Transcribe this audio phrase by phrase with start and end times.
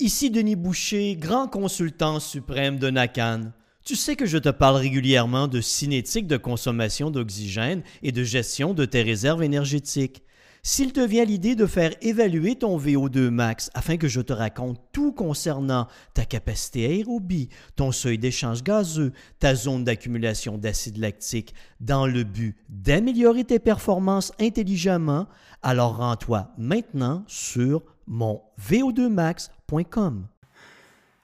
[0.00, 3.52] Ici Denis Boucher, grand consultant suprême de Nakan.
[3.84, 8.74] Tu sais que je te parle régulièrement de cinétique de consommation d'oxygène et de gestion
[8.74, 10.22] de tes réserves énergétiques.
[10.70, 14.78] S'il te vient l'idée de faire évaluer ton VO2 max afin que je te raconte
[14.92, 22.06] tout concernant ta capacité aérobie, ton seuil d'échange gazeux, ta zone d'accumulation d'acide lactique, dans
[22.06, 25.26] le but d'améliorer tes performances intelligemment,
[25.62, 30.26] alors rends-toi maintenant sur mon vo2max.com.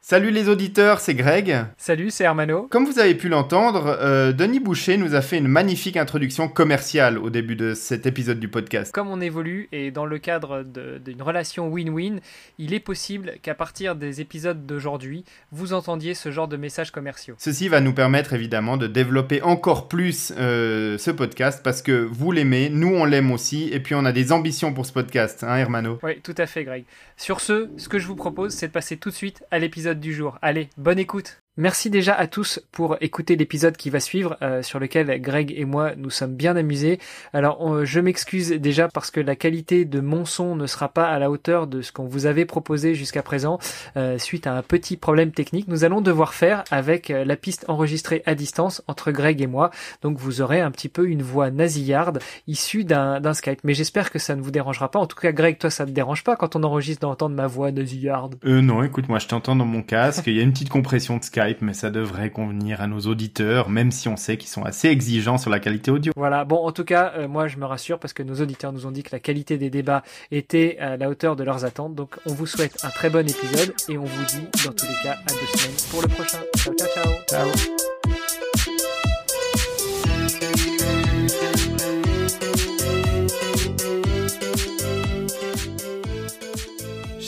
[0.07, 1.65] Salut les auditeurs, c'est Greg.
[1.79, 2.69] Salut, c'est Hermano.
[2.71, 7.17] Comme vous avez pu l'entendre, euh, Denis Boucher nous a fait une magnifique introduction commerciale
[7.17, 8.93] au début de cet épisode du podcast.
[8.93, 12.21] Comme on évolue et dans le cadre d'une relation win-win,
[12.59, 17.37] il est possible qu'à partir des épisodes d'aujourd'hui, vous entendiez ce genre de messages commerciaux.
[17.39, 22.31] Ceci va nous permettre évidemment de développer encore plus euh, ce podcast parce que vous
[22.31, 25.57] l'aimez, nous on l'aime aussi et puis on a des ambitions pour ce podcast, hein
[25.57, 26.85] Hermano Oui, tout à fait Greg.
[27.17, 29.94] Sur ce, ce que je vous propose, c'est de passer tout de suite à l'épisode
[30.01, 30.39] du jour.
[30.43, 34.81] Allez, bonne écoute Merci déjà à tous pour écouter l'épisode qui va suivre, euh, sur
[34.81, 36.99] lequel Greg et moi nous sommes bien amusés.
[37.33, 41.21] Alors je m'excuse déjà parce que la qualité de mon son ne sera pas à
[41.21, 43.61] la hauteur de ce qu'on vous avait proposé jusqu'à présent,
[43.97, 45.69] euh, suite à un petit problème technique.
[45.69, 49.71] Nous allons devoir faire avec euh, la piste enregistrée à distance entre Greg et moi.
[50.03, 53.61] Donc vous aurez un petit peu une voix nasillarde issue d'un Skype.
[53.63, 54.99] Mais j'espère que ça ne vous dérangera pas.
[54.99, 57.47] En tout cas, Greg, toi, ça ne te dérange pas quand on enregistre d'entendre ma
[57.47, 58.35] voix nasillarde?
[58.45, 60.25] Euh non, écoute, moi je t'entends dans mon casque.
[60.27, 63.69] Il y a une petite compression de Skype mais ça devrait convenir à nos auditeurs,
[63.69, 66.13] même si on sait qu'ils sont assez exigeants sur la qualité audio.
[66.17, 68.87] Voilà, bon, en tout cas, euh, moi je me rassure parce que nos auditeurs nous
[68.87, 71.95] ont dit que la qualité des débats était à la hauteur de leurs attentes.
[71.95, 75.03] Donc on vous souhaite un très bon épisode et on vous dit dans tous les
[75.03, 76.39] cas à deux semaines pour le prochain.
[76.57, 77.13] Ciao, ciao, ciao.
[77.29, 77.94] Ciao.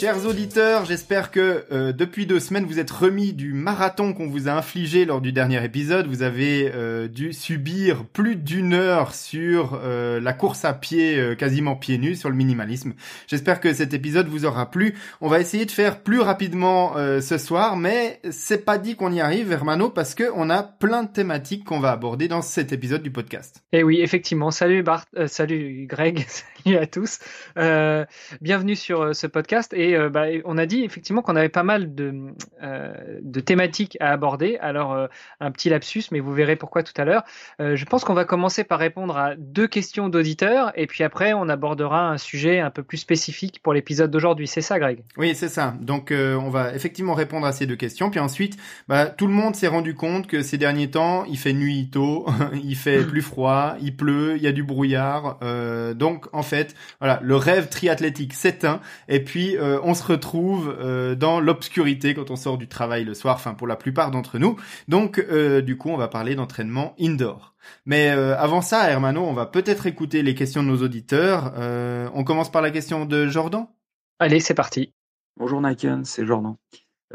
[0.06, 4.46] Chers auditeurs, j'espère que euh, depuis deux semaines vous êtes remis du marathon qu'on vous
[4.46, 6.06] a infligé lors du dernier épisode.
[6.06, 11.74] Vous avez euh, dû subir plus d'une heure sur euh, la course à pied quasiment
[11.74, 12.92] pieds nus sur le minimalisme.
[13.26, 14.94] J'espère que cet épisode vous aura plu.
[15.20, 19.20] On va essayer de faire plus rapidement ce soir, mais c'est pas dit qu'on y
[19.20, 23.02] arrive, Hermano, parce que on a plein de thématiques qu'on va aborder dans cet épisode
[23.02, 23.64] du podcast.
[23.72, 24.52] Eh oui, effectivement.
[24.52, 26.24] Salut Bart, salut Greg,
[26.64, 27.18] salut à tous.
[28.40, 31.94] bienvenue sur ce podcast et euh, bah, on a dit effectivement qu'on avait pas mal
[31.94, 32.14] de,
[32.62, 32.92] euh,
[33.22, 34.58] de thématiques à aborder.
[34.60, 35.06] Alors, euh,
[35.40, 37.24] un petit lapsus, mais vous verrez pourquoi tout à l'heure.
[37.58, 41.48] je pense qu'on va commencer par répondre à deux questions d'auditeurs, et puis après, on
[41.48, 44.46] abordera un sujet un peu plus spécifique pour l'épisode d'aujourd'hui.
[44.46, 45.02] C'est ça, Greg?
[45.16, 45.74] Oui, c'est ça.
[45.80, 48.10] Donc, on va effectivement répondre à ces deux questions.
[48.10, 48.56] Puis ensuite,
[48.88, 52.26] bah, tout le monde s'est rendu compte que ces derniers temps, il fait nuit tôt,
[52.64, 55.38] il fait plus froid, il pleut, il y a du brouillard.
[55.94, 58.80] donc, en fait, voilà, le rêve triathlétique s'éteint.
[59.08, 63.14] Et puis, euh, on se retrouve euh, dans l'obscurité quand on sort du travail le
[63.14, 64.56] soir, enfin pour la plupart d'entre nous.
[64.88, 67.54] Donc euh, du coup, on va parler d'entraînement indoor.
[67.84, 71.52] Mais avant ça, Hermano, on va peut-être écouter les questions de nos auditeurs.
[72.14, 73.66] on commence par la question de Jordan.
[74.20, 74.92] Allez, c'est parti.
[75.36, 76.54] Bonjour Naken, c'est Jordan.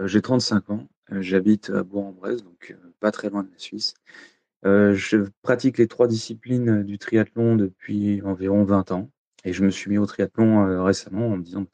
[0.03, 3.93] J'ai 35 ans, j'habite à Bourg-en-Bresse, donc pas très loin de la Suisse.
[4.65, 9.09] je pratique les trois disciplines du triathlon depuis environ 20 ans.
[9.45, 11.65] Et je me suis mis au triathlon récemment en me disant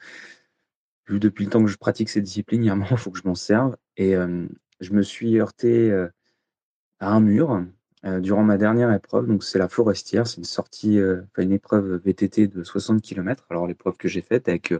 [1.10, 3.12] depuis le temps que je pratique ces disciplines, il y a un moment, il faut
[3.12, 3.76] que je m'en serve.
[3.96, 4.14] Et
[4.80, 5.92] je me suis heurté
[7.00, 7.66] à un mur
[8.04, 9.28] durant ma dernière épreuve.
[9.28, 10.28] Donc, c'est la forestière.
[10.28, 11.00] C'est une sortie,
[11.38, 13.46] une épreuve VTT de 60 km.
[13.50, 14.74] Alors, l'épreuve que j'ai faite avec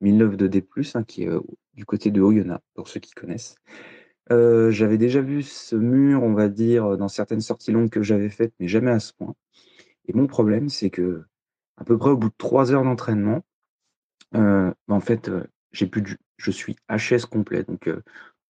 [0.00, 1.30] 1009 de D, hein, qui est
[1.74, 3.56] du côté de Oyonnax, pour ceux qui connaissent.
[4.30, 8.54] j'avais déjà vu ce mur, on va dire, dans certaines sorties longues que j'avais faites,
[8.60, 9.34] mais jamais à ce point.
[10.06, 11.24] Et mon problème, c'est que,
[11.76, 13.42] à peu près au bout de trois heures d'entraînement,
[14.34, 15.30] en fait,
[15.74, 17.64] j'ai plus je suis HS complet.
[17.64, 17.90] Donc,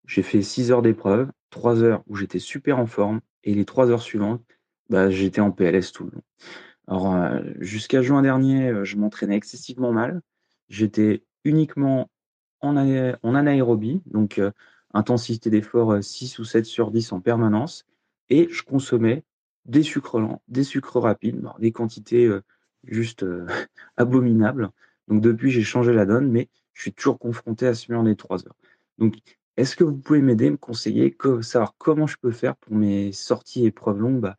[0.05, 3.89] j'ai fait 6 heures d'épreuve, 3 heures où j'étais super en forme, et les 3
[3.89, 4.43] heures suivantes,
[4.89, 6.23] bah, j'étais en PLS tout le long.
[6.87, 10.21] Alors, jusqu'à juin dernier, je m'entraînais excessivement mal.
[10.69, 12.09] J'étais uniquement
[12.61, 14.39] en, en anaérobie, donc
[14.93, 17.85] intensité d'effort 6 ou 7 sur 10 en permanence,
[18.29, 19.23] et je consommais
[19.65, 22.29] des sucres lents, des sucres rapides, des quantités
[22.83, 23.25] juste
[23.97, 24.69] abominables.
[25.07, 28.15] Donc depuis, j'ai changé la donne, mais je suis toujours confronté à ce mur des
[28.15, 28.55] trois heures.
[28.99, 29.15] Donc,
[29.57, 33.65] est-ce que vous pouvez m'aider, me conseiller, savoir comment je peux faire pour mes sorties
[33.65, 34.35] épreuves longues bah,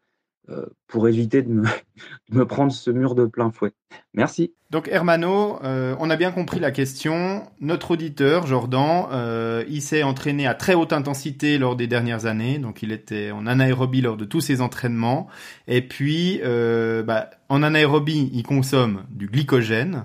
[0.50, 1.64] euh, pour éviter de me,
[2.30, 3.72] de me, prendre ce mur de plein fouet?
[4.12, 4.52] Merci.
[4.70, 7.44] Donc Hermano, euh, on a bien compris la question.
[7.60, 12.58] Notre auditeur, Jordan, euh, il s'est entraîné à très haute intensité lors des dernières années,
[12.58, 15.28] donc il était en anaérobie lors de tous ses entraînements.
[15.66, 20.04] Et puis, bah, en anaérobie, il consomme du glycogène.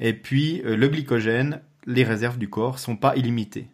[0.00, 3.68] Et puis, le glycogène, les réserves du corps sont pas illimitées.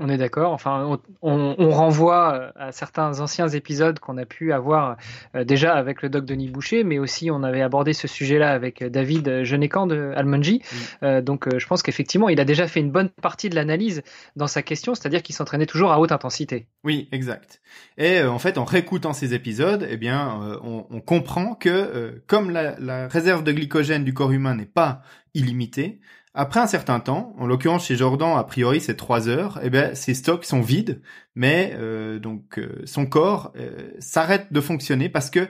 [0.00, 0.52] On est d'accord.
[0.52, 4.96] Enfin, on, renvoie euh, à certains anciens épisodes qu'on a pu avoir
[5.34, 8.80] euh, déjà avec le doc Denis Boucher, mais aussi on avait abordé ce sujet-là avec
[8.82, 10.62] euh, David Genecan de Almonji.
[11.02, 14.02] donc, je pense qu'effectivement, il a déjà fait une bonne partie de l'analyse
[14.36, 16.68] dans sa question, c'est-à-dire qu'il s'entraînait toujours à haute intensité.
[16.84, 17.60] Oui, exact.
[17.96, 23.08] Et en fait, en réécoutant ces épisodes, eh bien, on, comprend que comme la, la
[23.08, 25.02] réserve de glycogène du corps humain n'est pas
[25.34, 26.00] illimitée,
[26.38, 29.96] après un certain temps, en l'occurrence chez Jordan, a priori c'est trois heures, eh ben
[29.96, 31.02] ses stocks sont vides,
[31.34, 35.48] mais euh, donc euh, son corps euh, s'arrête de fonctionner parce que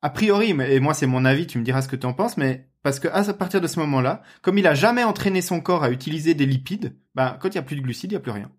[0.00, 2.38] a priori, et moi c'est mon avis, tu me diras ce que tu en penses,
[2.38, 5.84] mais parce que à partir de ce moment-là, comme il a jamais entraîné son corps
[5.84, 8.20] à utiliser des lipides, ben quand il y a plus de glucides, il y a
[8.20, 8.50] plus rien.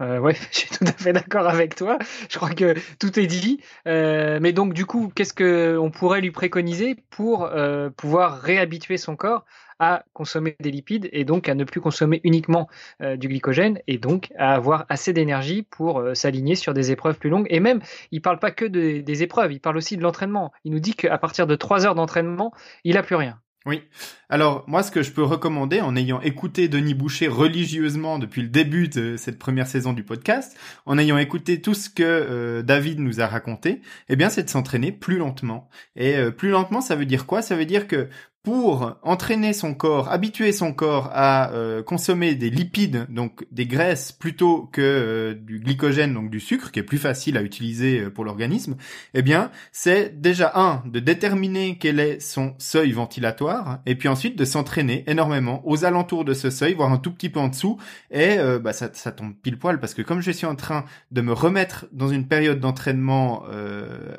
[0.00, 1.98] Euh, ouais, je suis tout à fait d'accord avec toi.
[2.30, 3.60] Je crois que tout est dit.
[3.84, 7.50] Mais donc, du coup, qu'est-ce que on pourrait lui préconiser pour
[7.96, 9.44] pouvoir réhabituer son corps
[9.78, 12.68] à consommer des lipides et donc à ne plus consommer uniquement
[13.02, 17.18] euh, du glycogène et donc à avoir assez d'énergie pour euh, s'aligner sur des épreuves
[17.18, 17.46] plus longues.
[17.50, 17.80] Et même,
[18.10, 20.52] il parle pas que de, des épreuves, il parle aussi de l'entraînement.
[20.64, 22.52] Il nous dit qu'à partir de trois heures d'entraînement,
[22.84, 23.40] il a plus rien.
[23.66, 23.82] Oui.
[24.28, 28.48] Alors moi, ce que je peux recommander, en ayant écouté Denis Boucher religieusement depuis le
[28.48, 30.54] début de cette première saison du podcast,
[30.84, 33.80] en ayant écouté tout ce que euh, David nous a raconté,
[34.10, 35.70] eh bien, c'est de s'entraîner plus lentement.
[35.96, 37.40] Et plus lentement, ça veut dire quoi?
[37.40, 38.10] Ça veut dire que
[38.44, 44.12] pour entraîner son corps, habituer son corps à euh, consommer des lipides, donc des graisses
[44.12, 48.10] plutôt que euh, du glycogène, donc du sucre, qui est plus facile à utiliser euh,
[48.10, 48.76] pour l'organisme,
[49.14, 54.38] eh bien, c'est déjà un de déterminer quel est son seuil ventilatoire, et puis ensuite
[54.38, 57.78] de s'entraîner énormément aux alentours de ce seuil, voire un tout petit peu en dessous,
[58.10, 61.22] et bah, ça, ça tombe pile poil parce que comme je suis en train de
[61.22, 63.44] me remettre dans une période d'entraînement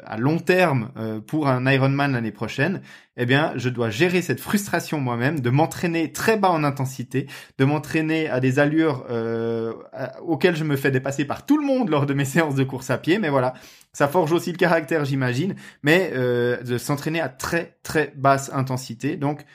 [0.05, 0.89] à long terme
[1.27, 2.81] pour un Ironman l'année prochaine,
[3.17, 7.27] eh bien, je dois gérer cette frustration moi-même, de m'entraîner très bas en intensité,
[7.57, 9.73] de m'entraîner à des allures euh,
[10.21, 12.89] auxquelles je me fais dépasser par tout le monde lors de mes séances de course
[12.89, 13.17] à pied.
[13.19, 13.53] Mais voilà,
[13.93, 15.55] ça forge aussi le caractère, j'imagine.
[15.83, 19.45] Mais euh, de s'entraîner à très très basse intensité, donc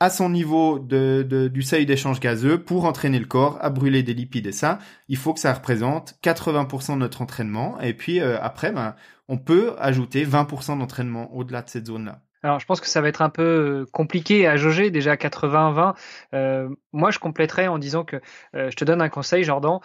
[0.00, 4.14] à son niveau de, du seuil d'échange gazeux pour entraîner le corps à brûler des
[4.14, 4.46] lipides.
[4.46, 7.78] Et ça, il faut que ça représente 80% de notre entraînement.
[7.80, 8.94] Et puis euh, après, ben,
[9.28, 12.22] on peut ajouter 20% d'entraînement au-delà de cette zone-là.
[12.42, 15.94] Alors, je pense que ça va être un peu euh, compliqué à jauger, déjà 80-20.
[16.34, 18.16] Euh, moi, je compléterais en disant que
[18.54, 19.78] euh, je te donne un conseil, Jordan,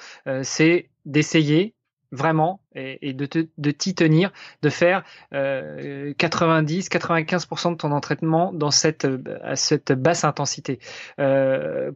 [0.44, 1.74] c'est d'essayer
[2.12, 4.31] vraiment et, de, de t'y tenir,
[4.62, 5.04] de faire
[5.34, 9.07] 90-95% de ton entraînement dans cette,
[9.44, 10.80] à cette basse intensité.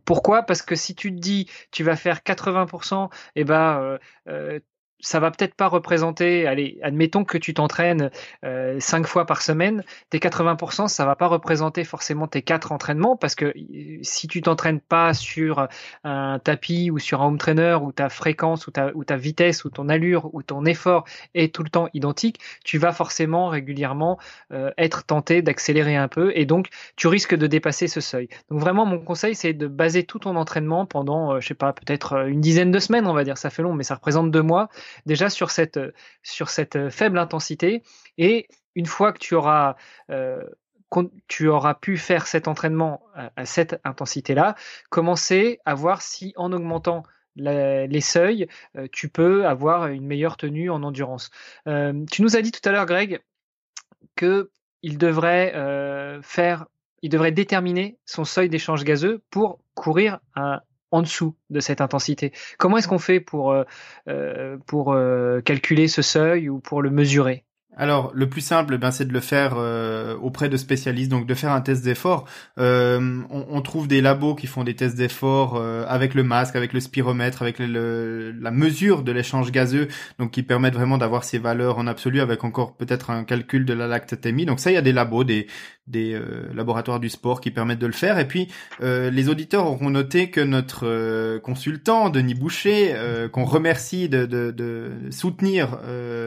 [0.06, 0.44] pourquoi?
[0.44, 3.98] Parce que si tu te dis tu vas faire 80%, et eh ben
[5.02, 8.12] ça va peut-être pas représenter, allez, admettons que tu t'entraînes
[8.44, 13.16] euh, cinq fois par semaine, tes 80%, ça va pas représenter forcément tes quatre entraînements
[13.16, 15.68] parce que euh, si tu t'entraînes pas sur
[16.04, 19.90] un tapis ou sur un home trainer où ta fréquence ou ta, vitesse ou ton
[19.90, 24.20] allure ou ton effort est tout le temps identique, tu vas forcément régulièrement
[24.52, 28.28] euh, être tenté d'accélérer un peu et donc tu risques de dépasser ce seuil.
[28.50, 32.28] Donc vraiment, mon conseil, c'est de baser tout ton entraînement pendant, je sais pas, peut-être
[32.28, 34.70] une dizaine de semaines, on va dire, ça fait long, mais ça représente deux mois
[35.06, 35.80] déjà sur cette,
[36.24, 37.84] sur cette faible intensité.
[38.18, 39.76] Et une fois que tu auras,
[40.10, 40.42] euh,
[41.82, 43.04] pu faire cet entraînement
[43.36, 44.56] à, cette intensité-là,
[44.90, 47.04] commencer à voir si en augmentant
[47.36, 51.30] les seuils, euh, tu peux avoir une meilleure tenue en endurance.
[51.68, 53.22] Euh, tu nous as dit tout à l'heure, Greg,
[54.16, 54.50] que
[54.82, 55.54] il devrait
[57.02, 62.32] il devrait déterminer son seuil d'échange gazeux pour courir un, en dessous de cette intensité.
[62.58, 63.64] Comment est-ce qu'on fait pour, euh,
[64.08, 67.46] euh, pour euh, calculer ce seuil ou pour le mesurer?
[67.80, 71.34] Alors, le plus simple, ben, c'est de le faire euh, auprès de spécialistes, donc de
[71.34, 72.26] faire un test d'effort.
[72.60, 76.74] Euh, on, trouve des labos qui font des tests d'effort euh, avec le masque, avec
[76.74, 81.38] le spiromètre, avec le, la mesure de l'échange gazeux, donc qui permettent vraiment d'avoir ces
[81.38, 84.46] valeurs en absolu, avec encore peut-être un calcul de la lactatémie.
[84.46, 85.48] Donc ça, il y a des labos, des,
[85.90, 86.20] des
[86.54, 88.20] laboratoires du sport qui permettent de le faire.
[88.20, 88.48] Et puis,
[88.82, 92.96] les auditeurs auront noté que notre consultant, Denis Boucher,
[93.32, 95.80] qu'on remercie de, de, de soutenir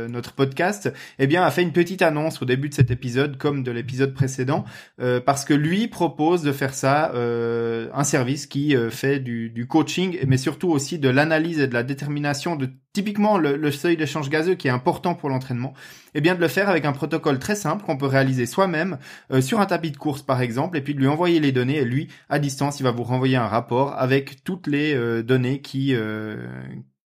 [0.08, 3.62] notre podcast, eh bien a fait une petite annonce au début de cet épisode, comme
[3.62, 4.64] de l'épisode précédent,
[5.00, 9.50] euh, parce que lui propose de faire ça, euh, un service qui euh, fait du,
[9.50, 13.96] du, coaching, mais surtout aussi de l'analyse et de la détermination de typiquement le, seuil
[13.96, 15.74] d'échange gazeux qui est important pour l'entraînement,
[16.14, 18.98] eh bien de le faire avec un protocole très simple qu'on peut réaliser soi-même
[19.40, 21.84] sur un tapis de course par exemple, et puis de lui envoyer les données, et
[21.84, 25.94] lui, à distance, il va vous renvoyer un rapport avec toutes les données qui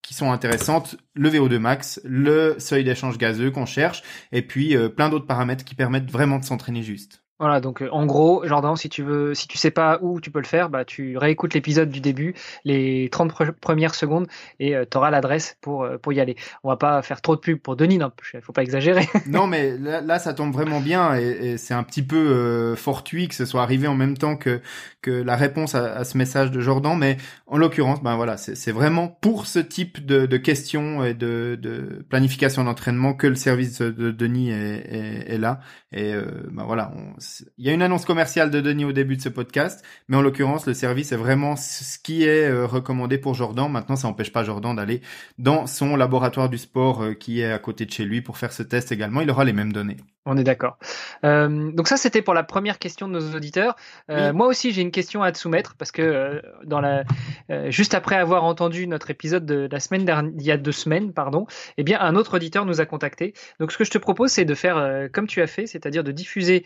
[0.04, 4.88] qui sont intéressantes, le VO2 max, le seuil d'échange gazeux qu'on cherche, et puis euh,
[4.88, 7.23] plein d'autres paramètres qui permettent vraiment de s'entraîner juste.
[7.40, 10.30] Voilà, donc euh, en gros, Jordan, si tu veux, si tu sais pas où tu
[10.30, 12.32] peux le faire, bah tu réécoutes l'épisode du début,
[12.64, 14.28] les 30 premières secondes,
[14.60, 16.36] et euh, tu auras l'adresse pour, euh, pour y aller.
[16.62, 19.08] On va pas faire trop de pub pour Denis, non, faut pas exagérer.
[19.26, 23.46] non, mais là, ça tombe vraiment bien, et, c'est un petit peu fortuit que ce
[23.46, 24.60] soit arrivé en même temps que,
[25.02, 27.16] que la réponse à, ce message de Jordan, mais
[27.48, 33.12] en l'occurrence, ben voilà, c'est vraiment pour ce type de, questions et de, planification d'entraînement
[33.12, 35.58] que le service de Denis est, est, est là,
[35.90, 36.14] et
[36.50, 37.23] ben voilà, on,
[37.58, 40.22] il y a une annonce commerciale de Denis au début de ce podcast, mais en
[40.22, 43.70] l'occurrence, le service est vraiment ce qui est euh, recommandé pour Jordan.
[43.70, 45.00] Maintenant, ça n'empêche pas Jordan d'aller
[45.38, 48.52] dans son laboratoire du sport euh, qui est à côté de chez lui pour faire
[48.52, 49.20] ce test également.
[49.20, 49.96] Il aura les mêmes données.
[50.26, 50.78] On est d'accord.
[51.24, 53.76] Euh, donc ça, c'était pour la première question de nos auditeurs.
[54.10, 57.04] Euh, Moi aussi, j'ai une question à te soumettre parce que euh, dans la,
[57.50, 60.72] euh, juste après avoir entendu notre épisode de la semaine dernière, il y a deux
[60.72, 63.34] semaines, pardon, eh bien un autre auditeur nous a contacté.
[63.60, 66.02] Donc ce que je te propose, c'est de faire euh, comme tu as fait, c'est-à-dire
[66.02, 66.64] de diffuser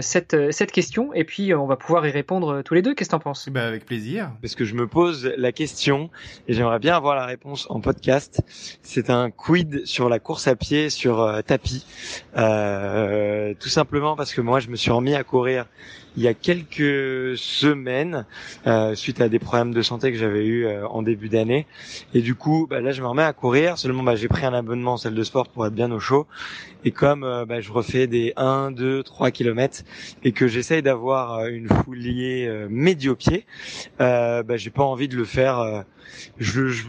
[0.00, 2.94] cette cette question et puis on va pouvoir y répondre tous les deux.
[2.94, 3.48] Qu'est-ce que t'en penses?
[3.48, 4.30] Ben, Avec plaisir.
[4.40, 6.10] Parce que je me pose la question
[6.46, 8.42] et j'aimerais bien avoir la réponse en podcast.
[8.82, 11.86] C'est un quid sur la course à pied sur tapis?
[12.36, 12.99] Euh, euh,
[13.58, 15.66] tout simplement parce que moi je me suis remis à courir
[16.16, 18.26] il y a quelques semaines
[18.66, 21.66] euh, suite à des problèmes de santé que j'avais eu euh, en début d'année.
[22.14, 23.78] Et du coup bah, là je me remets à courir.
[23.78, 26.26] Seulement bah, j'ai pris un abonnement en salle de sport pour être bien au chaud.
[26.84, 29.82] Et comme bah, je refais des 1, 2, 3 kilomètres
[30.24, 33.44] et que j'essaye d'avoir une foulée médio-pied
[33.98, 35.84] bah, j'ai pas envie de le faire
[36.38, 36.84] je, je,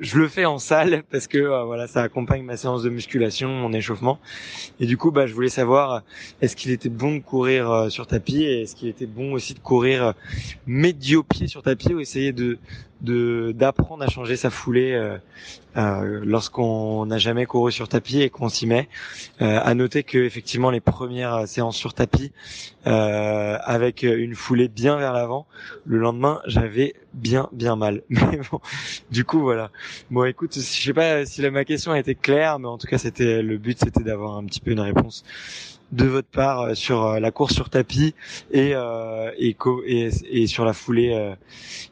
[0.00, 3.48] je, le fais en salle parce que euh, voilà, ça accompagne ma séance de musculation,
[3.48, 4.18] mon échauffement.
[4.78, 6.02] Et du coup, bah, je voulais savoir
[6.40, 9.58] est-ce qu'il était bon de courir euh, sur tapis est-ce qu'il était bon aussi de
[9.60, 10.12] courir euh,
[10.66, 12.58] médio-pied sur tapis ou essayer de
[13.02, 15.16] d'apprendre à changer sa foulée euh,
[15.76, 18.88] euh, lorsqu'on n'a jamais couru sur tapis et qu'on s'y met.
[19.40, 22.32] Euh, à noter que effectivement les premières séances sur tapis
[22.86, 25.46] euh, avec une foulée bien vers l'avant,
[25.84, 28.02] le lendemain j'avais bien bien mal.
[28.10, 28.60] Mais bon,
[29.10, 29.70] du coup voilà.
[30.10, 32.98] Bon écoute, je sais pas si ma question a été claire, mais en tout cas
[32.98, 35.24] c'était le but, c'était d'avoir un petit peu une réponse
[35.92, 38.14] de votre part euh, sur euh, la course sur tapis
[38.50, 39.56] et euh, et,
[39.86, 41.34] et, et, sur la foulée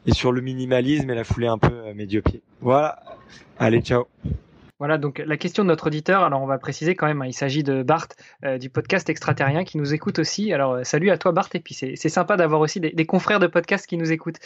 [0.05, 2.41] et sur le minimalisme et la foulée un peu médio-pied.
[2.61, 2.99] Voilà.
[3.57, 4.07] Allez, ciao.
[4.79, 7.33] Voilà, donc la question de notre auditeur, alors on va préciser quand même, hein, il
[7.33, 8.07] s'agit de Bart
[8.59, 10.53] du podcast Extraterrien qui nous écoute aussi.
[10.53, 13.47] Alors salut à toi Bart, et puis c'est sympa d'avoir aussi des, des, confrères de
[13.47, 14.39] podcast qui nous écoutent.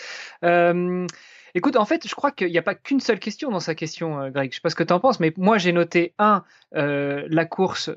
[0.43, 1.05] Euh,
[1.53, 4.29] écoute, en fait, je crois qu'il n'y a pas qu'une seule question dans sa question,
[4.31, 4.51] Greg.
[4.51, 6.43] Je sais pas ce que tu en penses, mais moi j'ai noté, un,
[6.75, 7.91] euh, la course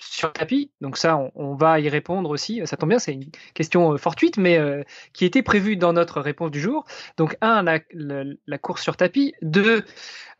[0.00, 0.70] sur tapis.
[0.80, 2.60] Donc ça, on, va y répondre aussi.
[2.64, 6.20] Ça tombe bien, c'est une question euh, fortuite, mais euh, qui était prévue dans notre
[6.20, 6.86] réponse du jour.
[7.16, 9.34] Donc un, la, course sur tapis.
[9.42, 9.84] Deux,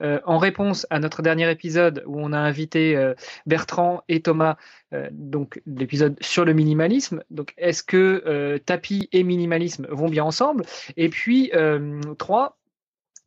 [0.02, 3.12] euh, en réponse à notre dernier épisode où on a invité
[3.47, 4.57] Bertrand et Thomas,
[5.12, 7.23] donc l'épisode sur le minimalisme.
[7.31, 10.64] Donc est-ce que tapis et minimalisme vont bien ensemble?
[10.97, 11.52] Et puis
[12.19, 12.57] trois.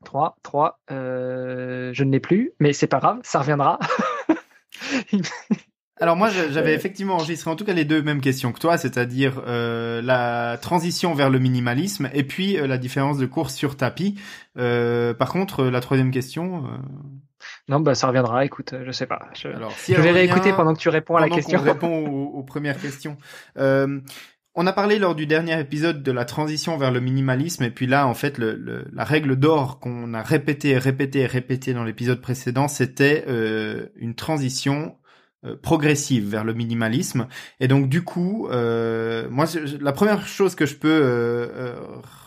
[0.06, 3.80] 3, 3, je ne l'ai plus, mais c'est pas grave, ça reviendra.
[6.04, 9.42] Alors moi, j'avais effectivement enregistré en tout cas les deux mêmes questions que toi, c'est-à-dire
[9.48, 14.20] euh, la transition vers le minimalisme et puis euh, la différence de course sur tapis.
[14.58, 16.66] Euh, par contre, la troisième question.
[17.70, 18.44] Non, bah ça reviendra.
[18.44, 19.30] Écoute, je sais pas.
[19.34, 21.62] Je, Alors, si je vais réécouter pendant que tu réponds à la question.
[21.62, 23.16] On répond aux, premières questions.
[23.56, 27.88] On a parlé lors du dernier épisode de la transition vers le minimalisme et puis
[27.88, 32.68] là en fait le, la règle d'or qu'on a répété, répété, répété dans l'épisode précédent,
[32.68, 33.26] c'était
[33.96, 35.03] une transition euh,
[35.62, 37.28] progressive vers le minimalisme.
[37.60, 39.46] Et donc du coup, euh, moi,
[39.80, 41.76] la première chose que je peux euh, euh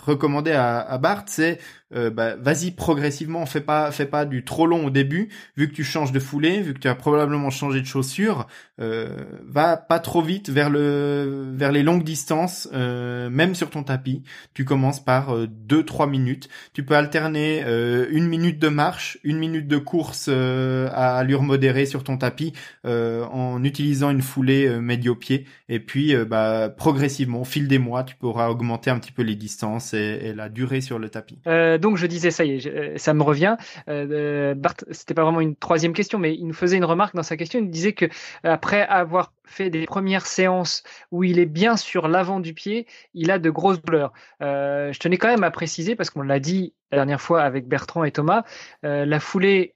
[0.07, 1.59] recommander à, à Bart, c'est
[1.95, 5.75] euh, bah, vas-y progressivement, fais pas, fais pas du trop long au début, vu que
[5.75, 8.49] tu changes de foulée, vu que tu as probablement changé de chaussure,
[8.81, 13.85] euh, va pas trop vite vers le, vers les longues distances, euh, même sur ton
[13.85, 14.25] tapis.
[14.53, 16.49] Tu commences par 2-3 minutes.
[16.73, 17.65] Tu peux alterner
[18.11, 22.53] une minute de marche, une minute de course à allure modérée sur ton tapis,
[22.85, 28.49] en utilisant une foulée médio-pied, et puis bah, progressivement, au fil des mois, tu pourras
[28.49, 31.39] augmenter un petit peu les distances et, la durée sur le tapis.
[31.47, 33.57] Euh, donc je disais, ça y est, euh, ça me revient.
[33.89, 37.23] Euh, Bart, c'était pas vraiment une troisième question, mais il nous faisait une remarque dans
[37.23, 37.59] sa question.
[37.59, 38.07] Il disait que
[38.43, 43.31] après avoir fait des premières séances où il est bien sur l'avant du pied, il
[43.31, 44.13] a de grosses douleurs.
[44.41, 48.05] je tenais quand même à préciser parce qu'on l'a dit la dernière fois avec Bertrand
[48.05, 48.43] et Thomas,
[48.83, 49.76] la foulée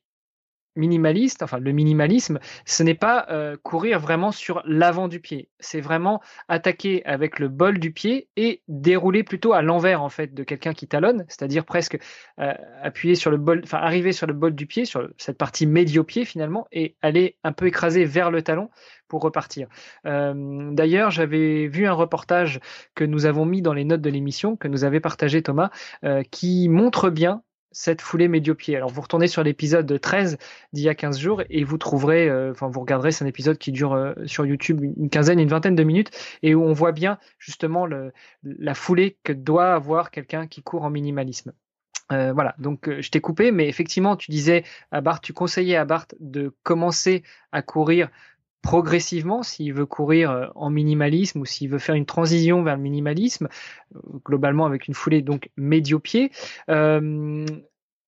[0.81, 5.49] minimaliste, enfin le minimalisme, ce n'est pas euh, courir vraiment sur l'avant du pied.
[5.61, 10.35] C'est vraiment attaquer avec le bol du pied et dérouler plutôt à l'envers en fait
[10.35, 11.99] de quelqu'un qui talonne, c'est-à-dire presque
[12.41, 15.67] euh, appuyer sur le bol, enfin arriver sur le bol du pied, sur cette partie
[15.67, 18.71] médio-pied finalement, et aller un peu écraser vers le talon
[19.07, 19.69] pour repartir.
[20.07, 22.61] Euh, d'ailleurs, j'avais vu un reportage
[22.95, 25.71] que nous avons mis dans les notes de l'émission, que nous avait partagé Thomas,
[26.31, 28.77] qui montre bien cette foulée médio-pied.
[28.77, 30.39] Alors vous retournez sur l'épisode 13
[30.73, 33.59] d'il y a 15 jours et vous trouverez, euh, enfin vous regarderez, c'est un épisode
[33.59, 36.11] qui dure euh, sur YouTube une quinzaine, une vingtaine de minutes
[36.43, 37.87] et où on voit bien justement
[38.43, 41.53] la foulée que doit avoir quelqu'un qui court en minimalisme.
[42.13, 45.85] Euh, voilà, donc je t'ai coupé, mais effectivement, tu disais à Bart, tu conseillais à
[45.85, 47.23] Bart de commencer
[47.53, 48.09] à courir
[48.63, 53.49] progressivement s'il veut courir en minimalisme ou s'il veut faire une transition vers le minimalisme,
[54.25, 56.31] globalement avec une foulée donc médio-pied.
[56.69, 57.47] Euh,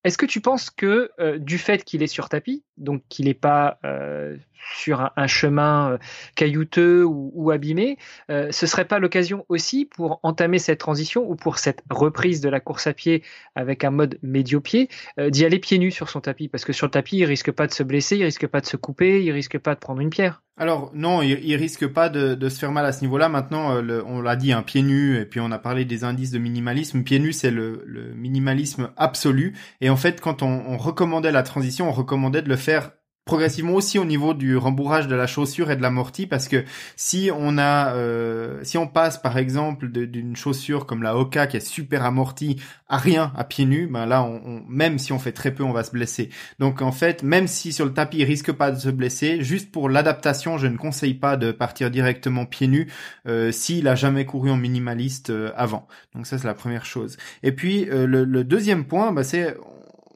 [0.04, 3.34] est-ce que tu penses que euh, du fait qu'il est sur tapis, donc qu'il n'est
[3.34, 4.36] pas euh,
[4.76, 5.98] sur un, chemin euh,
[6.36, 7.98] caillouteux ou, abîmé,
[8.28, 12.60] ce serait pas l'occasion aussi pour entamer cette transition ou pour cette reprise de la
[12.60, 13.22] course à pied
[13.54, 14.88] avec un mode médio-pied,
[15.18, 17.66] d'y aller pieds nus sur son tapis Parce que sur le tapis, il risque pas
[17.66, 20.10] de se blesser, il risque pas de se couper, il risque pas de prendre une
[20.10, 20.42] pierre.
[20.58, 23.28] Alors non, il, il risque pas de, se faire mal à ce niveau-là.
[23.30, 26.38] Maintenant, on l'a dit, un pied nu, et puis on a parlé des indices de
[26.38, 27.02] minimalisme.
[27.02, 29.54] Pied nu, c'est le, minimalisme absolu.
[29.80, 32.92] Et en fait, quand on, recommandait la transition, on recommandait de le faire
[33.24, 36.64] progressivement aussi au niveau du rembourrage de la chaussure et de l'amorti parce que
[36.96, 41.56] si on a euh, si on passe par exemple d'une chaussure comme la Oka qui
[41.56, 45.30] est super amortie à rien à pieds nus ben là on, même si on fait
[45.30, 46.30] très peu on va se blesser.
[46.58, 49.70] Donc en fait même si sur le tapis il risque pas de se blesser juste
[49.70, 52.90] pour l'adaptation je ne conseille pas de partir directement pieds nus
[53.28, 55.86] euh, s'il a jamais couru en minimaliste euh, avant.
[56.12, 57.16] Donc ça c'est la première chose.
[57.44, 59.56] Et puis le, le, deuxième point ben, c'est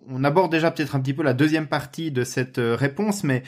[0.08, 3.42] on aborde déjà peut-être un petit peu la deuxième partie de cette euh, réponse, mais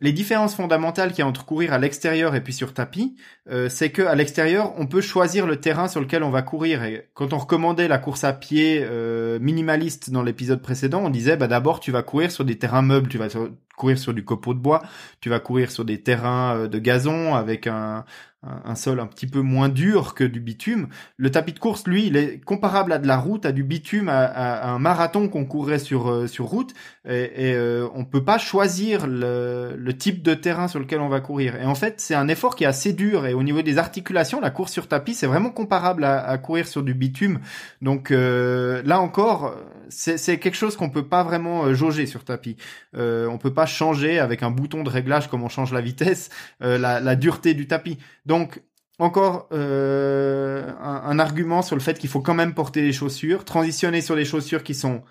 [0.00, 3.16] les différences fondamentales qu'il y a entre courir à l'extérieur et puis sur tapis,
[3.50, 6.82] euh, c'est que à l'extérieur, on peut choisir le terrain sur lequel on va courir.
[6.84, 11.36] Et quand on recommandait la course à pied euh, minimaliste dans l'épisode précédent, on disait
[11.36, 13.28] bah d'abord tu vas courir sur des terrains meubles, tu vas
[13.76, 14.82] courir sur du copeau de bois,
[15.20, 18.04] tu vas courir sur des terrains de gazon avec un,
[18.42, 20.88] un, sol un petit peu moins dur que du bitume.
[21.18, 24.08] Le tapis de course, lui, il est comparable à de la route, à du bitume,
[24.08, 26.72] à, un marathon qu'on courrait sur euh, sur route.
[27.06, 31.08] Et, et euh, on peut pas choisir le, le, type de terrain sur lequel on
[31.08, 31.56] va courir.
[31.56, 33.26] Et en fait, c'est un effort qui est assez dur.
[33.26, 36.66] Et au niveau des articulations, la course sur tapis, c'est vraiment comparable à, à, courir
[36.66, 37.40] sur du bitume.
[37.82, 39.54] Donc euh, là encore,
[39.90, 42.56] c'est quelque chose qu'on peut pas vraiment euh, jauger sur tapis.
[42.96, 46.30] Euh, on peut pas changer avec un bouton de réglage comme on change la vitesse
[46.60, 47.98] la, la dureté du tapis.
[48.26, 48.62] Donc
[49.00, 54.02] encore euh, un, argument sur le fait qu'il faut quand même porter des chaussures, transitionner
[54.02, 55.02] sur des chaussures qui sont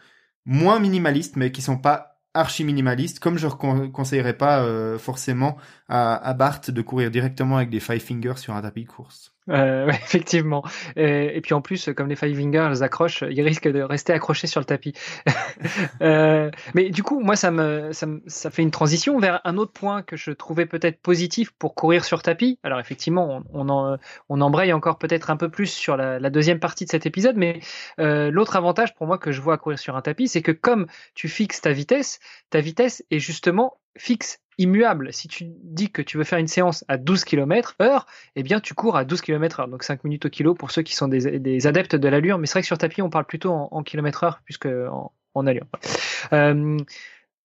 [0.46, 5.58] moins minimalistes, mais qui sont pas archi minimalistes, comme je ne conseillerais pas euh, forcément
[5.88, 9.34] à, à Bart de courir directement avec des five fingers sur un tapis de course.
[9.50, 10.64] Euh, effectivement.
[10.96, 14.60] Et, puis en plus, comme les five fingers accrochent, ils risquent de rester accrochés sur
[14.60, 14.94] le tapis.
[16.02, 19.72] euh, mais du coup, moi, ça me, ça ça fait une transition vers un autre
[19.72, 22.60] point que je trouvais peut-être positif pour courir sur tapis.
[22.64, 23.98] Alors effectivement, on, on,
[24.30, 27.36] on embraye encore peut-être un peu plus sur la, la, deuxième partie de cet épisode,
[27.36, 27.60] mais
[28.00, 30.52] euh, l'autre avantage pour moi que je vois à courir sur un tapis, c'est que
[30.52, 35.12] comme tu fixes ta vitesse, ta vitesse est justement fixe immuable.
[35.12, 38.60] Si tu dis que tu veux faire une séance à 12 km heure, eh bien
[38.60, 41.08] tu cours à 12 km heure, donc 5 minutes au kilo pour ceux qui sont
[41.08, 42.38] des, adeptes de l'allure.
[42.38, 45.12] Mais c'est vrai que sur tapis, on parle plutôt en, en kilomètre heure puisque en,
[45.34, 45.66] en allure.
[46.34, 46.78] Euh,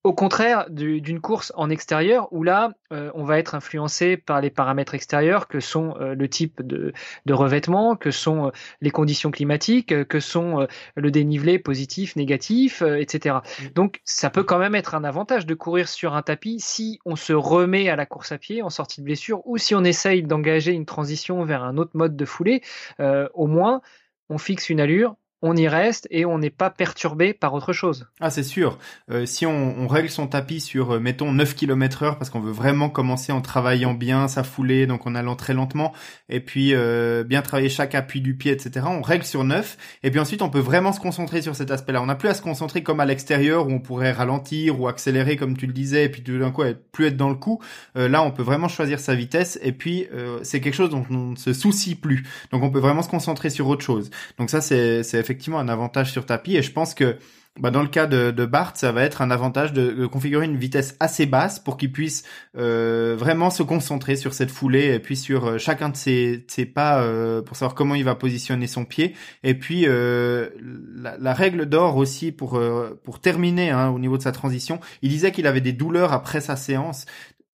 [0.05, 4.51] au contraire d'une course en extérieur où là, euh, on va être influencé par les
[4.51, 6.93] paramètres extérieurs que sont euh, le type de,
[7.25, 8.51] de, revêtement, que sont euh,
[8.83, 13.37] les conditions climatiques, que sont le dénivelé positif, négatif, etc.
[13.37, 13.69] Mm.
[13.75, 17.17] Donc, ça peut quand même être un avantage de courir sur un tapis si on
[17.17, 20.23] se remet à la course à pied en sortie de blessure ou si on essaye
[20.23, 22.61] d'engager une transition vers un autre mode de foulée.
[22.99, 23.81] au moins,
[24.29, 28.07] on fixe une allure, on y reste et on n'est pas perturbé par autre chose.
[28.19, 28.79] Ah c'est sûr.
[29.11, 32.51] Euh, si on, règle son tapis sur, euh, mettons, 9 km heure parce qu'on veut
[32.51, 35.93] vraiment commencer en travaillant bien sa foulée, donc en allant très lentement,
[36.31, 40.11] et puis euh, bien travailler chaque appui du pied, etc., on règle sur 9, et
[40.11, 42.01] puis ensuite on peut vraiment se concentrer sur cet aspect-là.
[42.01, 45.37] On n'a plus à se concentrer comme à l'extérieur où on pourrait ralentir ou accélérer
[45.37, 47.61] comme tu le disais, et puis tout d'un coup plus être dans le coup.
[47.95, 50.09] là on peut vraiment choisir sa vitesse, et puis
[50.43, 52.25] c'est quelque chose dont on ne se soucie plus.
[52.51, 54.11] Donc on peut vraiment se concentrer sur autre chose.
[54.39, 57.19] Donc ça c'est effectivement effectivement un avantage sur tapis et je pense que
[57.61, 60.57] bah, dans le cas de, de Bart, ça va être un avantage de, configurer une
[60.57, 62.25] vitesse assez basse pour qu'il puisse
[62.57, 66.45] euh, vraiment se concentrer sur cette foulée et puis sur euh, chacun de ses,
[66.75, 69.15] pas euh, pour savoir comment il va positionner son pied.
[69.45, 72.61] Et puis la, la, règle d'or aussi pour
[73.05, 76.41] pour terminer hein, au niveau de sa transition, il disait qu'il avait des douleurs après
[76.41, 77.07] sa séance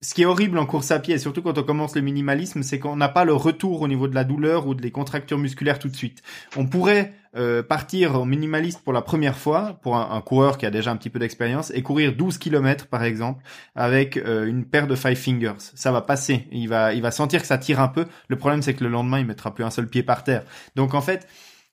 [0.03, 2.63] ce qui est horrible en course à pied, et surtout quand on commence le minimalisme,
[2.63, 5.79] c'est qu'on n'a pas le retour au niveau de la douleur ou des contractures musculaires
[5.79, 6.23] tout de suite.
[6.57, 10.71] On pourrait euh, partir en minimaliste pour la première fois, pour un, coureur qui a
[10.71, 13.45] déjà un petit peu d'expérience, et courir 12 km par exemple,
[13.77, 15.53] avec euh, une paire de five fingers.
[15.59, 16.49] Ça va passer.
[16.51, 18.07] Il va, il va sentir que ça tire un peu.
[18.29, 20.45] Le problème, c'est que le lendemain, il mettra plus un seul pied par terre.
[20.77, 21.27] Donc en fait,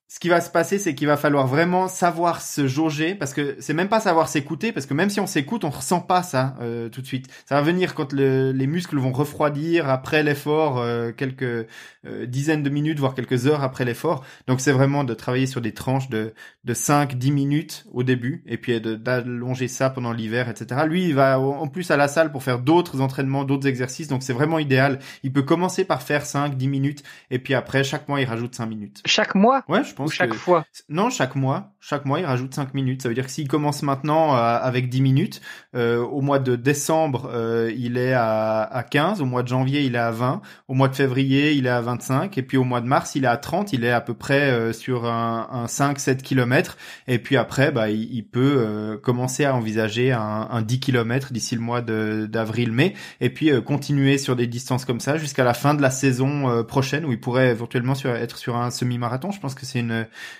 [0.10, 3.58] ce qui va se passer, c'est qu'il va falloir vraiment savoir se jauger, parce que
[3.60, 6.56] c'est même pas savoir s'écouter, parce que même si on s'écoute, on ressent pas ça
[6.62, 7.28] euh, tout de suite.
[7.46, 12.70] Ça va venir quand les muscles vont refroidir après l'effort, euh, quelques euh, dizaines de
[12.70, 14.24] minutes, voire quelques heures après l'effort.
[14.48, 18.58] Donc c'est vraiment de travailler sur des tranches de, de 5-10 minutes au début, et
[18.58, 20.84] puis d'allonger ça pendant l'hiver, etc.
[20.88, 24.24] Lui, il va en plus à la salle pour faire d'autres entraînements, d'autres exercices, donc
[24.24, 25.00] c'est vraiment idéal.
[25.24, 28.67] Il peut commencer par faire 5-10 minutes, et puis après, chaque mois, il rajoute 5
[28.67, 29.02] minutes.
[29.06, 29.65] Chaque mois?
[29.67, 31.74] Ouais, je chaque fois Non, chaque mois.
[31.80, 33.02] Chaque mois, il rajoute 5 minutes.
[33.02, 35.42] Ça veut dire que s'il commence maintenant euh, avec 10 minutes,
[35.74, 39.22] euh, au mois de décembre, euh, il est à, à 15.
[39.22, 40.42] Au mois de janvier, il est à 20.
[40.68, 42.38] Au mois de février, il est à 25.
[42.38, 43.72] Et puis au mois de mars, il est à 30.
[43.72, 46.78] Il est à peu près sur un, un 5-7 km.
[47.08, 51.62] Et puis après, bah, il, peut commencer à envisager un, un 10 km d'ici le
[51.62, 52.96] mois d'avril-mai.
[53.22, 57.06] Et puis continuer sur des distances comme ça jusqu'à la fin de la saison prochaine
[57.06, 59.32] où il pourrait éventuellement sur, être sur un semi-marathon.
[59.32, 59.87] Je pense que c'est une,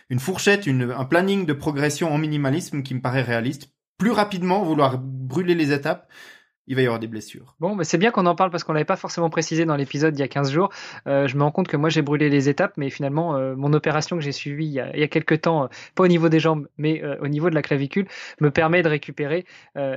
[0.10, 3.70] une fourchette, un planning de progression en minimalisme qui me paraît réaliste.
[3.98, 6.08] Plus rapidement, vouloir brûler les étapes,
[6.68, 7.56] il va y avoir des blessures.
[7.60, 10.18] Bon, mais c'est bien qu'on en parle parce qu'on l'avait pas forcément précisé dans l'épisode
[10.18, 10.70] il y a 15 jours.
[11.08, 13.74] Euh, je me rends compte que moi j'ai brûlé les étapes, mais finalement euh, mon
[13.74, 16.08] opération que j'ai suivie il y, a, il y a quelques temps, euh, pas au
[16.08, 18.08] niveau des jambes, mais au niveau de la clavicule,
[18.42, 19.46] me permet de récupérer.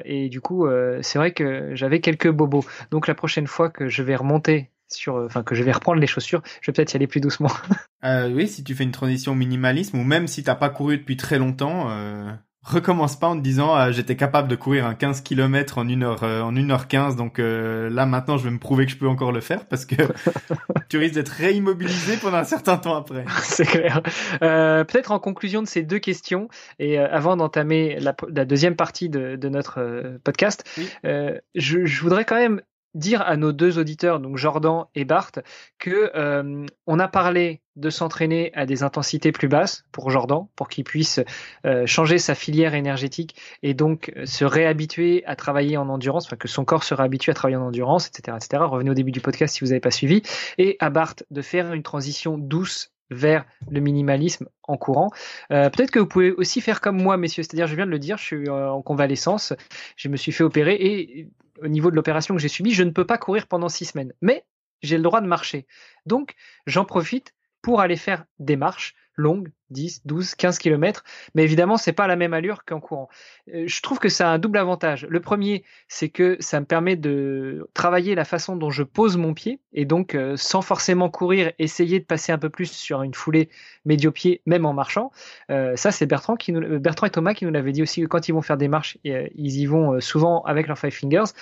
[0.05, 0.67] et du coup,
[1.03, 2.65] c'est vrai que j'avais quelques bobos.
[2.91, 6.07] Donc la prochaine fois que je vais remonter sur, enfin que je vais reprendre les
[6.07, 7.51] chaussures, je vais peut-être y aller plus doucement.
[8.03, 11.19] Euh, oui, si tu fais une transition minimalisme ou même si t'as pas couru depuis
[11.19, 15.21] très longtemps, euh, recommence pas en te disant euh, j'étais capable de courir un 15
[15.21, 18.87] km en 1 heure en 1 heure 15 donc là maintenant je vais me prouver
[18.87, 19.97] que je peux encore le faire parce que
[20.89, 23.27] tu risques d'être réimmobilisé pendant un certain temps après.
[23.43, 24.01] C'est clair.
[24.41, 26.49] Peut-être en conclusion de ces deux questions
[26.79, 28.15] et avant d'entamer la,
[28.47, 30.65] deuxième partie de, notre podcast,
[31.05, 32.63] je, je voudrais quand même
[32.95, 35.33] dire à nos deux auditeurs, donc Jordan et Bart,
[35.79, 40.69] que euh, on a parlé de s'entraîner à des intensités plus basses pour Jordan, pour
[40.69, 41.21] qu'il puisse
[41.65, 46.37] euh, changer sa filière énergétique et donc euh, se réhabituer à travailler en endurance, enfin
[46.37, 48.63] que son corps se réhabitue à travailler en endurance, etc., etc.
[48.67, 50.23] Revenez au début du podcast si vous n'avez pas suivi.
[50.59, 55.11] Et à Bart de faire une transition douce vers le minimalisme en courant.
[55.49, 57.43] Peut-être que vous pouvez aussi faire comme moi, messieurs.
[57.43, 59.53] C'est-à-dire, je viens de le dire, je suis en convalescence,
[59.97, 61.29] je me suis fait opérer et
[61.63, 64.13] au niveau de l'opération que j'ai subie, je ne peux pas courir pendant six semaines.
[64.21, 64.45] Mais
[64.83, 65.67] j'ai le droit de marcher.
[66.07, 66.35] Donc,
[66.67, 71.93] j'en profite pour aller faire des marches longues, 10, 12, 15 km, mais évidemment, c'est
[71.93, 73.09] pas la même allure qu'en courant.
[73.55, 75.07] Euh, je trouve que ça a un double avantage.
[75.09, 79.35] Le premier, c'est que ça me permet de travailler la façon dont je pose mon
[79.35, 83.15] pied, et donc, euh, sans forcément courir, essayer de passer un peu plus sur une
[83.15, 83.49] foulée
[83.85, 85.13] médio-pied, même en marchant.
[85.51, 88.29] Euh, ça, c'est Bertrand, qui Bertrand et Thomas qui nous l'avaient dit aussi que quand
[88.29, 91.33] ils vont faire des marches, ils y vont souvent avec leurs five fingers.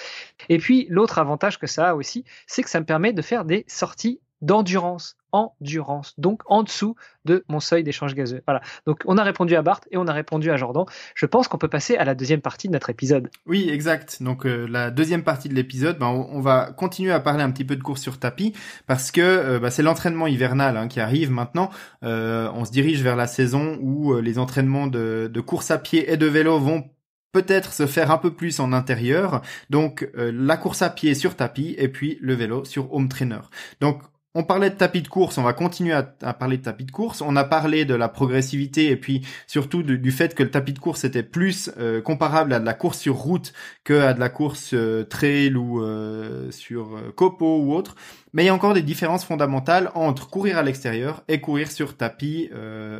[0.48, 3.44] Et puis, l'autre avantage que ça a aussi, c'est que ça me permet de faire
[3.44, 8.42] des sorties d'endurance endurance, donc en dessous de mon seuil d'échange gazeux.
[8.46, 8.60] Voilà.
[8.86, 10.84] Donc on a répondu à Bart et on a répondu à Jordan.
[11.14, 13.28] Je pense qu'on peut passer à la deuxième partie de notre épisode.
[13.46, 14.22] Oui, exact.
[14.22, 17.64] Donc euh, la deuxième partie de l'épisode, ben, on, va continuer à parler un petit
[17.64, 18.54] peu de course sur tapis
[18.86, 21.70] parce que euh, ben, c'est l'entraînement hivernal hein, qui arrive maintenant.
[22.04, 26.10] Euh, on se dirige vers la saison où les entraînements de, de course à pied
[26.10, 26.84] et de vélo vont
[27.32, 29.42] peut-être se faire un peu plus en intérieur.
[29.68, 33.40] Donc la course à pied sur tapis et puis le vélo sur home trainer.
[33.80, 34.00] Donc
[34.34, 37.22] on parlait de tapis de course, on va continuer à, parler de tapis de course.
[37.22, 40.78] On a parlé de la progressivité et puis surtout du, fait que le tapis de
[40.78, 43.52] course était plus euh, comparable à de la course sur route
[43.84, 47.96] que à de la course euh, trail ou euh, sur copo ou autre.
[48.34, 51.96] Mais il y a encore des différences fondamentales entre courir à l'extérieur et courir sur
[51.96, 52.50] tapis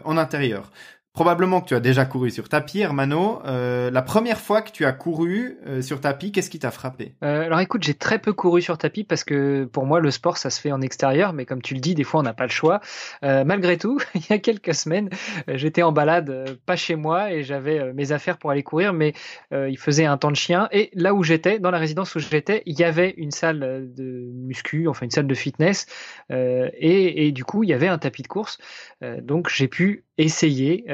[0.04, 0.72] en intérieur.
[1.18, 3.42] Probablement que tu as déjà couru sur tapis, Hermano.
[3.44, 7.16] Euh, la première fois que tu as couru euh, sur tapis, qu'est-ce qui t'a frappé?
[7.24, 10.36] Euh, Alors écoute, j'ai très peu couru sur tapis parce que pour moi, le sport,
[10.36, 12.44] ça se fait en extérieur, mais comme tu le dis, des fois, on n'a pas
[12.44, 12.78] le choix.
[13.20, 15.10] malgré tout, il y a quelques semaines,
[15.48, 19.12] j'étais en balade, pas chez moi, et j'avais mes affaires pour aller courir, mais
[19.50, 20.68] il faisait un temps de chien.
[20.70, 24.30] Et là où j'étais, dans la résidence où j'étais, il y avait une salle de
[24.36, 25.86] muscu, enfin une salle de fitness,
[26.30, 28.58] et, et, du coup, il y avait un tapis de course.
[29.02, 30.84] donc j'ai pu essayer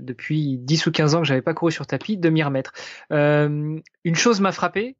[0.00, 2.72] depuis 10 ou 15 ans que j'avais pas couru sur tapis de m'y remettre.
[3.10, 4.96] une chose m'a frappé,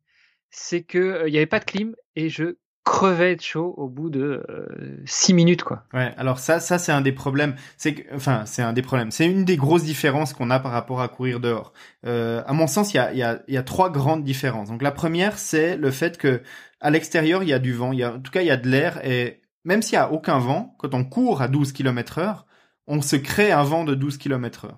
[0.50, 4.10] c'est que il n'y avait pas de clim et je crevait de chaud au bout
[4.10, 4.66] de euh,
[5.04, 5.84] six minutes quoi.
[5.92, 9.10] Ouais, alors ça ça c'est un des problèmes, c'est enfin, c'est un des problèmes.
[9.10, 11.72] C'est une des grosses différences qu'on a par rapport à courir dehors.
[12.06, 14.24] Euh, à mon sens, il y a il y a il y a trois grandes
[14.24, 14.68] différences.
[14.68, 16.42] Donc la première, c'est le fait que
[16.80, 18.50] à l'extérieur, il y a du vent, il y a en tout cas il y
[18.50, 21.72] a de l'air et même s'il y a aucun vent, quand on court à 12
[21.72, 22.44] km/h,
[22.86, 24.70] on se crée un vent de 12 km/h.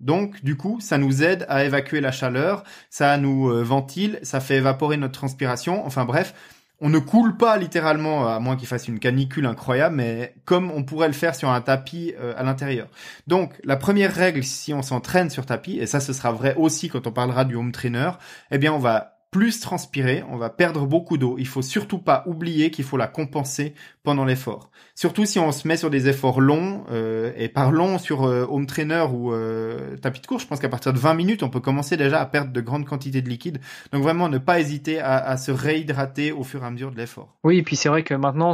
[0.00, 4.40] Donc, du coup, ça nous aide à évacuer la chaleur, ça nous euh, ventile, ça
[4.40, 5.86] fait évaporer notre transpiration.
[5.86, 6.34] Enfin bref,
[6.80, 10.82] on ne coule pas littéralement, à moins qu'il fasse une canicule incroyable, mais comme on
[10.82, 12.88] pourrait le faire sur un tapis euh, à l'intérieur.
[13.28, 16.88] Donc, la première règle, si on s'entraîne sur tapis, et ça ce sera vrai aussi
[16.88, 18.10] quand on parlera du home trainer,
[18.50, 21.36] eh bien on va plus transpirer, on va perdre beaucoup d'eau.
[21.38, 24.70] Il faut surtout pas oublier qu'il faut la compenser pendant l'effort.
[24.94, 28.44] Surtout si on se met sur des efforts longs, euh, et par long sur euh,
[28.48, 31.48] home trainer ou euh, tapis de course, je pense qu'à partir de 20 minutes, on
[31.48, 33.58] peut commencer déjà à perdre de grandes quantités de liquide.
[33.92, 37.36] Donc vraiment, ne pas hésiter à, se réhydrater au fur et à mesure de l'effort.
[37.44, 38.52] Oui, et puis c'est vrai que maintenant,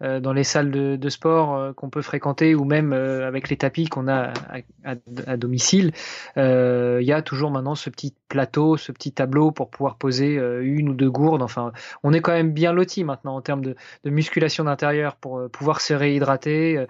[0.00, 4.32] dans les salles de, sport qu'on peut fréquenter ou même avec les tapis qu'on a
[4.84, 5.92] à, domicile,
[6.36, 10.88] il y a toujours maintenant ce petit plateau, ce petit tableau pour pouvoir poser une
[10.88, 11.42] ou deux gourdes.
[11.42, 15.80] Enfin, on est quand même bien loti maintenant en termes de musculation d'intérieur pour pouvoir
[15.80, 16.86] se réhydrater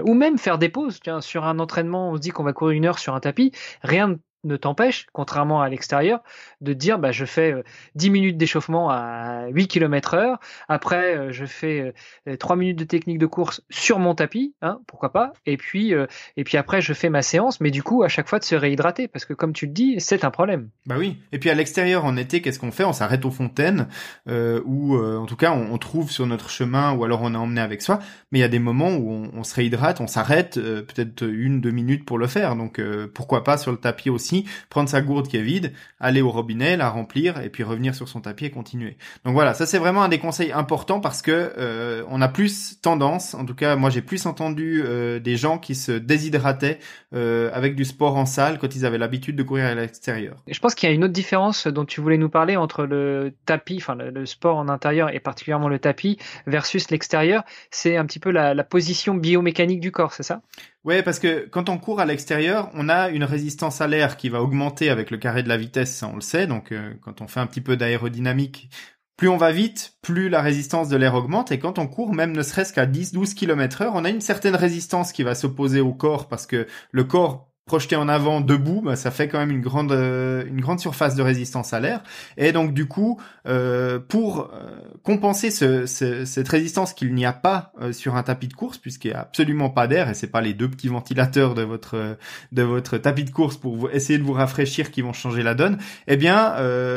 [0.00, 1.00] ou même faire des pauses.
[1.20, 4.18] Sur un entraînement, on se dit qu'on va courir une heure sur un tapis, rien
[4.44, 6.20] ne t'empêche, contrairement à l'extérieur,
[6.60, 7.54] de dire bah, je fais
[7.94, 11.94] 10 euh, minutes d'échauffement à 8 km heure, après euh, je fais
[12.38, 15.92] 3 euh, minutes de technique de course sur mon tapis, hein, pourquoi pas, et puis,
[16.36, 18.54] et puis après je fais ma séance, mais du coup à chaque fois de se
[18.54, 20.68] réhydrater, parce que comme tu le dis, c'est un problème.
[20.86, 22.84] Bah oui, et puis à l'extérieur en été, qu'est-ce qu'on fait?
[22.84, 23.88] On s'arrête aux fontaines,
[24.26, 27.82] ou en tout cas on, trouve sur notre chemin, ou alors on est emmené avec
[27.82, 27.98] soi,
[28.32, 31.60] mais il y a des moments où on, on se réhydrate, on s'arrête peut-être une,
[31.60, 32.80] deux minutes pour le faire, donc
[33.14, 34.25] pourquoi pas sur le tapis aussi
[34.68, 38.08] prendre sa gourde qui est vide, aller au robinet, la remplir et puis revenir sur
[38.08, 38.96] son tapis et continuer.
[39.24, 42.80] Donc voilà, ça c'est vraiment un des conseils importants parce que euh, on a plus
[42.80, 46.78] tendance, en tout cas moi j'ai plus entendu euh, des gens qui se déshydrataient
[47.14, 50.36] euh, avec du sport en salle quand ils avaient l'habitude de courir à l'extérieur.
[50.48, 53.32] Je pense qu'il y a une autre différence dont tu voulais nous parler entre le
[53.46, 58.18] tapis, enfin le, sport en intérieur et particulièrement le tapis versus l'extérieur, c'est un petit
[58.18, 60.42] peu la, la position biomécanique du corps, c'est ça?
[60.86, 64.28] Ouais, parce que quand on court à l'extérieur, on a une résistance à l'air qui
[64.28, 66.46] va augmenter avec le carré de la vitesse, ça on le sait.
[66.46, 68.70] Donc euh, quand on fait un petit peu d'aérodynamique,
[69.16, 71.50] plus on va vite, plus la résistance de l'air augmente.
[71.50, 74.54] Et quand on court, même ne serait-ce qu'à 10-12 km heure, on a une certaine
[74.54, 78.94] résistance qui va s'opposer au corps parce que le corps projeté en avant debout, bah,
[78.94, 82.00] ça fait quand même une grande euh, une grande surface de résistance à l'air.
[82.36, 84.70] Et donc du coup, euh, pour euh,
[85.02, 89.16] compenser ce, cette résistance qu'il n'y a pas sur un tapis de course, puisqu'il n'y
[89.16, 92.16] a absolument pas d'air, et c'est pas les deux petits ventilateurs de votre
[92.52, 95.78] de votre tapis de course pour essayer de vous rafraîchir qui vont changer la donne.
[96.06, 96.54] Eh bien,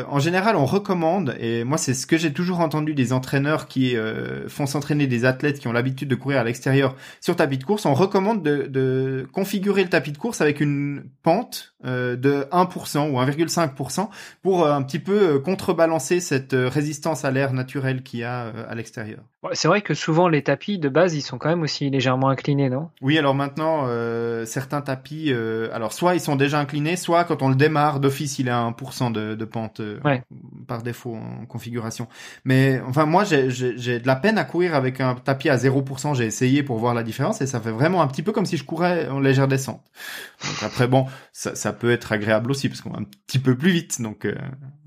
[0.08, 3.96] en général, on recommande, et moi c'est ce que j'ai toujours entendu des entraîneurs qui
[4.48, 7.86] font s'entraîner des athlètes qui ont l'habitude de courir à l'extérieur sur tapis de course,
[7.86, 13.10] on recommande de, de configurer le tapis de course avec une pente euh, de 1%
[13.10, 14.10] ou 1,5%
[14.42, 18.52] pour euh, un petit peu euh, contrebalancer cette résistance à l'air naturel qu'il y a
[18.70, 19.20] à l'extérieur.
[19.54, 22.70] C'est vrai que souvent les tapis de base ils sont quand même aussi légèrement inclinés,
[22.70, 22.90] non?
[23.02, 23.88] Oui, alors maintenant
[24.46, 25.32] certains tapis,
[25.72, 29.14] alors soit ils sont déjà inclinés, soit quand on le démarre d'office il à 1%
[29.14, 29.82] de, de pente
[30.68, 32.10] par défaut en configuration.
[32.44, 36.16] Mais enfin moi j'ai de la peine à courir avec un tapis à 0%.
[36.16, 38.58] J'ai essayé pour voir la différence et ça fait vraiment un petit peu comme si
[38.58, 39.82] je courais en légère descente.
[40.50, 43.72] Donc après bon, ça, peut être agréable aussi parce qu'on va un petit peu plus
[43.72, 44.02] vite.
[44.02, 44.36] Donc euh,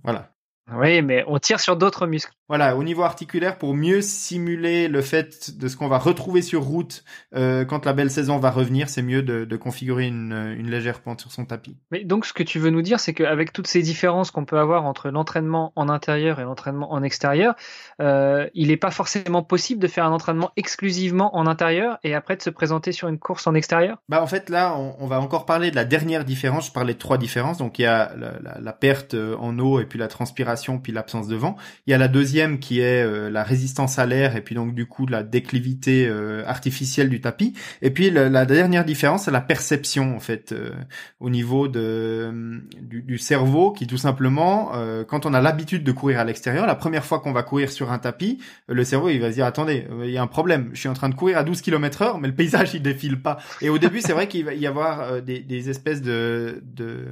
[0.03, 0.32] voilà.
[0.75, 2.33] Oui, mais on tire sur d'autres muscles.
[2.49, 6.63] Voilà, au niveau articulaire, pour mieux simuler le fait de ce qu'on va retrouver sur
[6.63, 7.03] route
[7.35, 11.01] euh, quand la belle saison va revenir, c'est mieux de, de configurer une, une, légère
[11.01, 11.77] pente sur son tapis.
[11.91, 14.59] Mais donc, ce que tu veux nous dire, c'est qu'avec toutes ces différences qu'on peut
[14.59, 17.55] avoir entre l'entraînement en intérieur et l'entraînement en extérieur,
[18.01, 22.37] euh, il n'est pas forcément possible de faire un entraînement exclusivement en intérieur et après
[22.37, 23.99] de se présenter sur une course en extérieur?
[24.09, 26.67] Bah en fait, là, on, on va encore parler de la dernière différence.
[26.67, 27.59] Je parlais de trois différences.
[27.59, 30.93] Donc, il y a la, la, la perte en eau et puis la transpiration puis
[30.93, 31.57] l'absence de vent.
[31.87, 34.75] Il y a la deuxième qui est euh, la résistance à l'air et puis donc
[34.75, 37.55] du coup la déclivité euh, artificielle du tapis.
[37.81, 40.71] Et puis la, dernière différence, c'est la perception en fait euh,
[41.21, 44.73] au niveau de du, cerveau qui tout simplement,
[45.07, 47.93] quand on a l'habitude de courir à l'extérieur, la première fois qu'on va courir sur
[47.93, 50.81] un tapis, le cerveau il va se dire attendez, il y a un problème, je
[50.81, 53.39] suis en train de courir à 12 km heure, mais le paysage il défile pas.
[53.61, 57.07] Et au début c'est vrai qu'il va y avoir des, des espèces de, de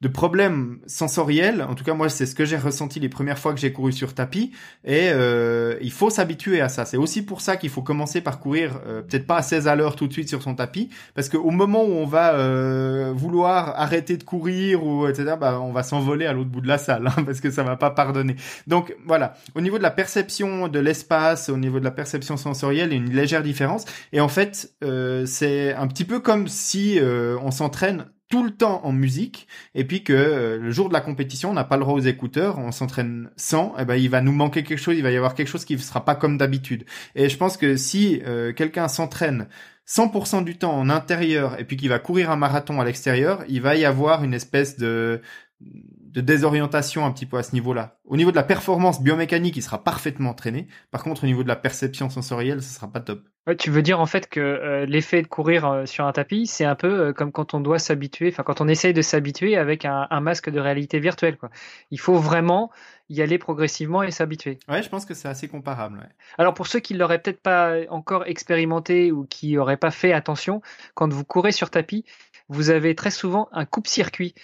[0.00, 1.62] de problèmes sensoriels.
[1.62, 3.92] En tout cas, moi, c'est ce que j'ai ressenti les premières fois que j'ai couru
[3.92, 4.50] sur tapis.
[4.84, 6.86] Et euh, il faut s'habituer à ça.
[6.86, 9.76] C'est aussi pour ça qu'il faut commencer par courir, euh, peut-être pas à 16 à
[9.76, 13.78] l'heure tout de suite sur son tapis, parce qu'au moment où on va euh, vouloir
[13.78, 17.06] arrêter de courir ou etc., bah, on va s'envoler à l'autre bout de la salle,
[17.06, 18.36] hein, parce que ça va pas pardonner.
[18.66, 22.88] Donc voilà, au niveau de la perception de l'espace, au niveau de la perception sensorielle,
[22.90, 23.84] il y a une légère différence.
[24.14, 26.98] Et en fait, euh, c'est un petit peu comme si
[27.42, 31.00] on s'entraîne tout le temps en musique et puis que euh, le jour de la
[31.00, 34.08] compétition on n'a pas le droit aux écouteurs on s'entraîne sans et eh ben il
[34.08, 36.14] va nous manquer quelque chose il va y avoir quelque chose qui ne sera pas
[36.14, 36.84] comme d'habitude
[37.16, 39.48] et je pense que si euh, quelqu'un s'entraîne
[39.86, 43.60] 100% du temps en intérieur et puis qu'il va courir un marathon à l'extérieur il
[43.60, 45.20] va y avoir une espèce de
[45.60, 48.00] de désorientation un petit peu à ce niveau-là.
[48.04, 50.66] Au niveau de la performance biomécanique, il sera parfaitement entraîné.
[50.90, 53.28] Par contre, au niveau de la perception sensorielle, ce sera pas top.
[53.58, 56.64] Tu veux dire en fait que euh, l'effet de courir euh, sur un tapis, c'est
[56.64, 59.84] un peu euh, comme quand on doit s'habituer, enfin quand on essaye de s'habituer avec
[59.84, 61.36] un, masque de réalité virtuelle.
[61.36, 61.50] Quoi.
[61.90, 62.70] Il faut vraiment
[63.08, 64.58] y aller progressivement et s'habituer.
[64.68, 66.08] Ouais, je pense que c'est assez comparable.
[66.38, 70.60] Alors pour ceux qui l'auraient peut-être pas encore expérimenté ou qui n'auraient pas fait attention,
[70.94, 72.04] quand vous courez sur tapis,
[72.48, 74.34] vous avez très souvent un coupe-circuit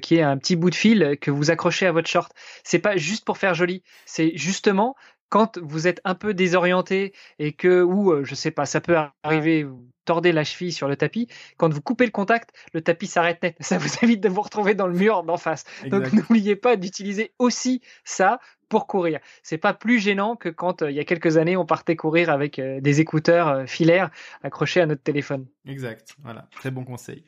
[0.00, 2.32] qui est un petit bout de fil que vous accrochez à votre short.
[2.62, 4.94] C'est pas juste pour faire joli, c'est justement
[5.28, 8.96] quand vous êtes un peu désorienté et que ou euh, je sais pas, ça peut
[9.22, 13.08] arriver, vous tordez la cheville sur le tapis, quand vous coupez le contact, le tapis
[13.08, 13.56] s'arrête net.
[13.60, 15.64] Ça vous évite de vous retrouver dans le mur d'en face.
[15.86, 19.20] Donc n'oubliez pas d'utiliser aussi ça pour courir.
[19.42, 22.30] C'est pas plus gênant que quand euh, il y a quelques années on partait courir
[22.30, 24.10] avec des écouteurs filaires
[24.42, 25.46] accrochés à notre téléphone.
[25.66, 26.14] Exact.
[26.22, 27.24] Voilà, très bon conseil.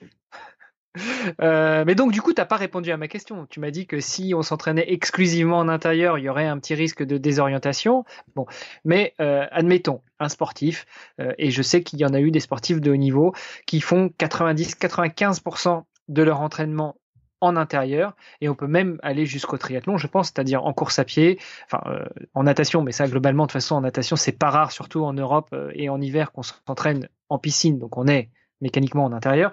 [1.40, 3.46] Euh, mais donc, du coup, tu n'as pas répondu à ma question.
[3.46, 6.74] Tu m'as dit que si on s'entraînait exclusivement en intérieur, il y aurait un petit
[6.74, 8.04] risque de désorientation.
[8.34, 8.46] Bon,
[8.84, 10.86] mais euh, admettons, un sportif,
[11.20, 13.34] euh, et je sais qu'il y en a eu des sportifs de haut niveau
[13.66, 16.96] qui font 90-95% de leur entraînement
[17.40, 21.04] en intérieur et on peut même aller jusqu'au triathlon je pense c'est-à-dire en course à
[21.04, 21.80] pied enfin
[22.34, 25.12] en natation mais ça globalement de toute façon en natation c'est pas rare surtout en
[25.12, 29.52] Europe et en hiver qu'on s'entraîne en piscine donc on est mécaniquement en intérieur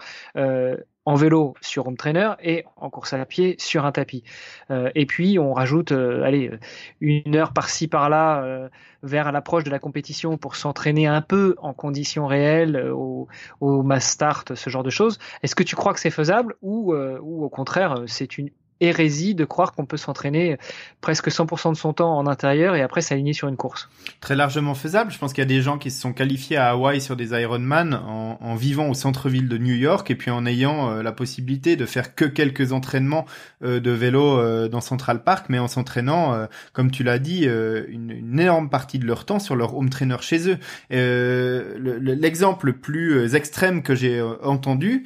[1.05, 4.23] en vélo sur home trainer et en course à pied sur un tapis.
[4.71, 6.51] Euh, et puis on rajoute, euh, allez,
[6.99, 8.69] une heure par-ci par-là euh,
[9.03, 13.27] vers l'approche de la compétition pour s'entraîner un peu en conditions réelles au,
[13.61, 15.19] au mass start, ce genre de choses.
[15.43, 18.49] Est-ce que tu crois que c'est faisable ou, ou au contraire c'est une
[18.81, 20.57] hérésie de croire qu'on peut s'entraîner
[21.01, 23.89] presque 100% de son temps en intérieur et après s'aligner sur une course.
[24.19, 25.11] Très largement faisable.
[25.11, 27.39] Je pense qu'il y a des gens qui se sont qualifiés à Hawaï sur des
[27.39, 31.11] Ironman en, en vivant au centre-ville de New York et puis en ayant euh, la
[31.11, 33.25] possibilité de faire que quelques entraînements
[33.63, 38.11] euh, de vélo euh, dans Central Park, mais en s'entraînant, comme tu l'as dit, une,
[38.11, 40.57] une, énorme partie de leur temps sur leur home trainer chez eux.
[40.89, 45.05] L'exemple le, plus extrême que j'ai entendu,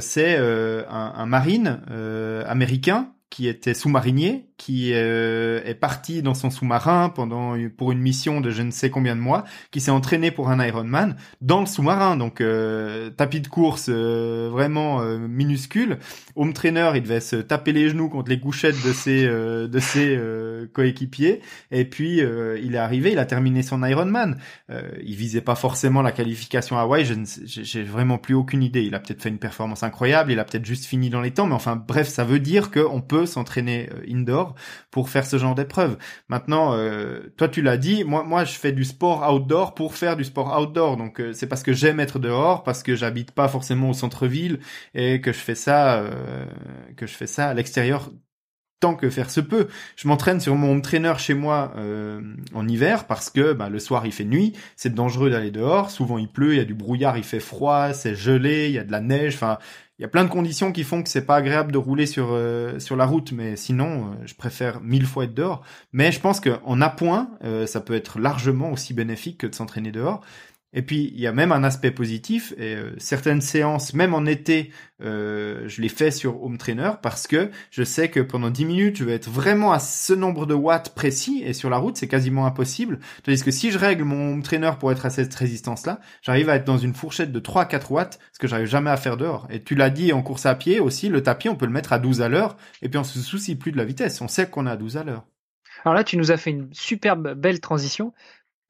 [0.00, 1.80] c'est un, un marine
[2.46, 8.40] américain qui était sous-marinier, qui euh, est parti dans son sous-marin pendant pour une mission
[8.40, 11.66] de je ne sais combien de mois, qui s'est entraîné pour un Ironman dans le
[11.66, 15.98] sous-marin, donc euh, tapis de course euh, vraiment minuscule.
[16.34, 20.18] Home trainer, il devait se taper les genoux contre les couchettes de ses de ses
[20.72, 21.40] coéquipiers,
[21.70, 24.38] et puis il est arrivé, il a terminé son Ironman.
[25.02, 27.14] il visait pas forcément la qualification à Hawaii, je
[27.44, 28.82] j'ai vraiment plus aucune idée.
[28.82, 31.46] Il a peut-être fait une performance incroyable, il a peut-être juste fini dans les temps,
[31.46, 34.54] mais enfin bref, ça veut dire qu'on peut s'entraîner euh, indoor
[34.90, 35.96] pour faire ce genre d'épreuve.
[36.28, 40.24] Maintenant, euh, toi tu l'as dit, moi je fais du sport outdoor pour faire du
[40.24, 40.96] sport outdoor.
[40.96, 44.60] Donc euh, c'est parce que j'aime être dehors, parce que j'habite pas forcément au centre-ville
[44.94, 46.04] et que je fais ça
[46.96, 48.10] que je fais ça à l'extérieur
[48.80, 49.68] tant que faire se peut.
[49.96, 51.74] Je m'entraîne sur mon trainer chez moi
[52.54, 55.90] en hiver parce que bah, le soir il fait nuit, c'est dangereux d'aller dehors.
[55.90, 58.78] Souvent il pleut, il y a du brouillard, il fait froid, c'est gelé, il y
[58.78, 59.34] a de la neige.
[59.34, 59.58] Enfin,
[60.00, 62.28] il y a plein de conditions qui font que c'est pas agréable de rouler sur
[62.30, 65.62] euh, sur la route, mais sinon, euh, je préfère mille fois être dehors.
[65.92, 69.92] Mais je pense qu'en appoint, euh, ça peut être largement aussi bénéfique que de s'entraîner
[69.92, 70.22] dehors.
[70.72, 72.54] Et puis il y a même un aspect positif.
[72.56, 74.70] Et euh, certaines séances, même en été,
[75.02, 78.96] euh, je les fais sur Home Trainer parce que je sais que pendant 10 minutes,
[78.96, 81.42] je vais être vraiment à ce nombre de watts précis.
[81.44, 83.00] Et sur la route, c'est quasiment impossible.
[83.24, 86.56] Tandis que si je règle mon Home Trainer pour être à cette résistance-là, j'arrive à
[86.56, 89.16] être dans une fourchette de 3 à 4 watts, ce que j'arrive jamais à faire
[89.16, 89.48] dehors.
[89.50, 91.92] Et tu l'as dit en course à pied aussi, le tapis, on peut le mettre
[91.92, 92.56] à 12 à l'heure.
[92.82, 94.20] Et puis on se soucie plus de la vitesse.
[94.20, 95.24] On sait qu'on est à 12 à l'heure.
[95.84, 98.12] Alors là, tu nous as fait une superbe belle transition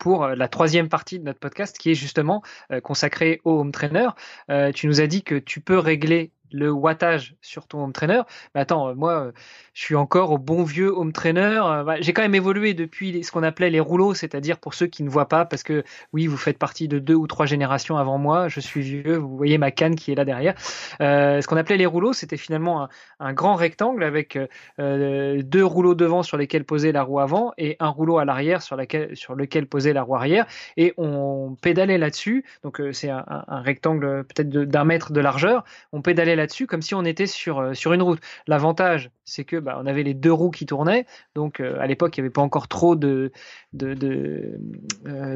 [0.01, 3.71] pour euh, la troisième partie de notre podcast qui est justement euh, consacrée au home
[3.71, 4.09] trainer.
[4.51, 8.23] Euh, tu nous as dit que tu peux régler le wattage sur ton home trainer.
[8.55, 9.33] Mais attends, moi,
[9.75, 11.61] je suis encore au bon vieux home trainer.
[11.87, 15.03] Bah, j'ai quand même évolué depuis ce qu'on appelait les rouleaux, c'est-à-dire pour ceux qui
[15.03, 18.19] ne voient pas, parce que oui, vous faites partie de deux ou trois générations avant
[18.19, 18.49] moi.
[18.49, 19.17] Je suis vieux.
[19.17, 20.55] Vous voyez ma canne qui est là derrière.
[21.01, 24.39] Euh, ce qu'on appelait les rouleaux, c'était finalement un, grand rectangle avec
[24.79, 28.63] euh, deux rouleaux devant sur lesquels poser la roue avant et un rouleau à l'arrière
[28.63, 30.47] sur, lequel poser la roue arrière.
[30.77, 32.45] Et on pédalait là-dessus.
[32.63, 35.65] Donc euh, c'est un, un, rectangle peut-être d'un mètre de largeur.
[35.93, 38.21] On pédalait là-dessus comme si on était sur, euh, sur une route.
[38.47, 41.07] L'avantage, c'est que bah, on avait les deux roues qui tournaient.
[41.35, 43.31] Donc euh, à l'époque, il n'y avait pas encore trop de,
[43.73, 44.59] de, de,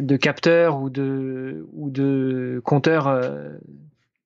[0.01, 3.07] de capteurs ou de, ou de compteurs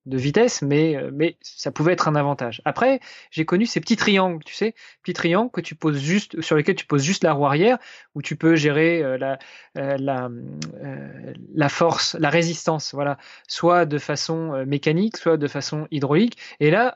[0.09, 2.63] de vitesse, mais, euh, mais ça pouvait être un avantage.
[2.65, 3.01] Après,
[3.31, 6.75] j'ai connu ces petits triangles, tu sais, petits triangles que tu poses juste, sur lesquels
[6.75, 7.79] tu poses juste la roue arrière,
[8.15, 9.39] où tu peux gérer euh, la,
[9.77, 16.39] euh, la, force, la résistance, voilà, soit de façon mécanique, soit de façon hydraulique.
[16.61, 16.95] Et là,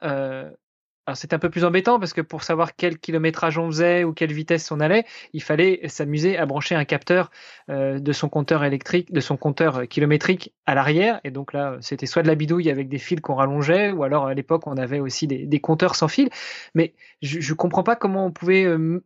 [1.06, 4.12] alors c'est un peu plus embêtant parce que pour savoir quel kilométrage on faisait ou
[4.12, 7.30] quelle vitesse on allait, il fallait s'amuser à brancher un capteur
[7.70, 11.20] euh, de son compteur électrique, de son compteur kilométrique à l'arrière.
[11.24, 14.26] Et donc là, c'était soit de la bidouille avec des fils qu'on rallongeait, ou alors
[14.26, 16.30] à l'époque on avait aussi des, compteurs sans fil.
[16.74, 19.04] Mais je, ne comprends pas comment on pouvait euh,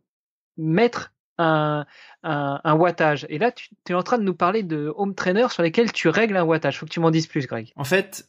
[0.57, 1.85] mettre un,
[2.23, 3.25] un, wattage.
[3.29, 5.91] Et là, tu, tu, es en train de nous parler de home trainer sur lesquels
[5.91, 6.79] tu règles un wattage.
[6.79, 7.71] Faut que tu m'en dises plus, Greg.
[7.75, 8.27] En fait,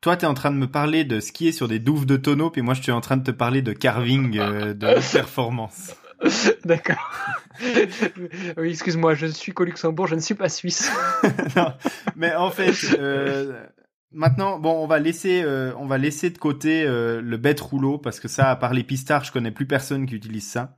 [0.00, 2.50] toi, tu es en train de me parler de skier sur des douves de tonneaux,
[2.50, 5.94] puis moi, je suis en train de te parler de carving euh, de performance.
[6.64, 7.10] D'accord.
[8.56, 10.90] oui, excuse-moi, je suis qu'au Luxembourg, je ne suis pas suisse.
[11.56, 11.72] non,
[12.16, 13.60] mais en fait, euh,
[14.12, 18.20] maintenant, bon, on va laisser, euh, on va laisser de côté le bête rouleau parce
[18.20, 20.76] que ça, à part les pistards, je connais plus personne qui utilise ça.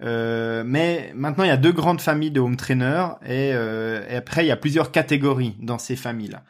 [0.00, 4.48] mais maintenant, il y a deux grandes familles de home trainers et, et après, il
[4.48, 6.44] y a plusieurs catégories dans ces familles-là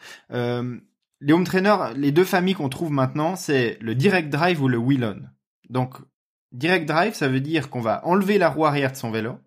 [1.20, 4.78] les home trainers, les deux familles qu'on trouve maintenant, c'est le direct drive ou le
[4.78, 5.20] wheel-on.
[5.68, 5.96] Donc,
[6.52, 9.38] direct drive, ça veut dire qu'on va enlever la roue arrière de son vélo.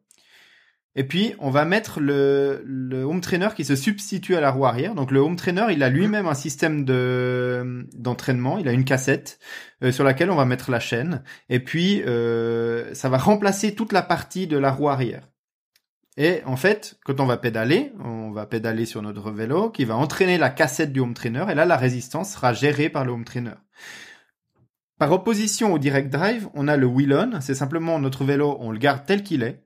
[0.93, 4.93] Et puis, on va mettre le, home trainer qui se substitue à la roue arrière.
[4.93, 8.57] Donc, le home trainer, il a lui-même un système de d'entraînement.
[8.57, 9.39] Il a une cassette
[9.83, 11.23] euh, sur laquelle on va mettre la chaîne.
[11.47, 15.29] Et puis, euh, ça va remplacer toute la partie de la roue arrière.
[16.17, 19.95] Et en fait, quand on va pédaler, on va pédaler sur notre vélo qui va
[19.95, 23.23] entraîner la cassette du home trainer et là la résistance sera gérée par le home
[23.23, 23.55] trainer.
[24.97, 28.71] Par opposition au direct drive, on a le wheel on, c'est simplement notre vélo, on
[28.71, 29.63] le garde tel qu'il est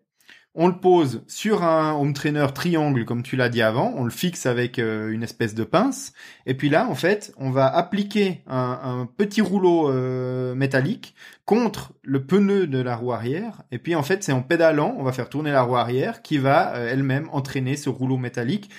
[0.56, 4.10] on le pose sur un home trainer triangle comme tu l'as dit avant, on le
[4.10, 6.14] fixe avec euh, une espèce de pince,
[6.46, 11.14] et puis là en fait on va appliquer un, petit rouleau euh, métallique
[11.46, 15.04] contre le pneu de la roue arrière, et puis en fait c'est en pédalant, on
[15.04, 18.70] va faire tourner la roue arrière qui va euh, elle-même entraîner ce rouleau métallique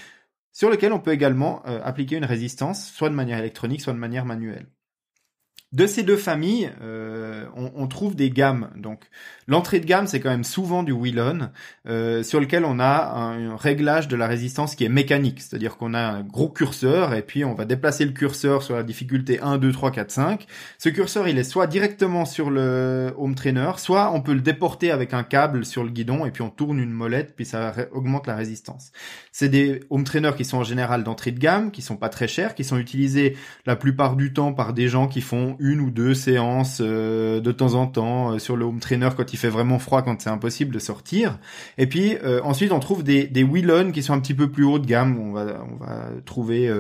[0.53, 4.25] sur lequel on peut également appliquer une résistance, soit de manière électronique, soit de manière
[4.25, 4.67] manuelle.
[5.77, 8.71] De ces deux familles, euh, on, trouve des gammes.
[8.77, 9.05] Donc,
[9.47, 11.51] l'entrée de gamme, c'est quand même souvent du wheel-on,
[11.87, 15.43] euh, sur lequel on a un, réglage de la résistance qui est mécanique.
[15.43, 18.85] C'est-à-dire qu'on a un gros curseur, et puis on va déplacer le curseur sur la
[18.85, 20.47] difficulté 1, 2, 3, 4, 5.
[20.79, 24.91] Ce curseur, il est soit directement sur le home trainer, soit on peut le déporter
[24.91, 28.27] avec un câble sur le guidon, et puis on tourne une molette, puis ça augmente
[28.27, 28.93] la résistance.
[29.31, 32.29] C'est des home trainers qui sont en général d'entrée de gamme, qui sont pas très
[32.29, 35.91] chers, qui sont utilisés la plupart du temps par des gens qui font une ou
[35.91, 39.49] deux séances euh, de temps en temps euh, sur le home trainer quand il fait
[39.49, 41.39] vraiment froid, quand c'est impossible de sortir.
[41.77, 44.65] Et puis euh, ensuite on trouve des, des Willon qui sont un petit peu plus
[44.65, 45.19] haut de gamme.
[45.19, 46.73] On va on va trouver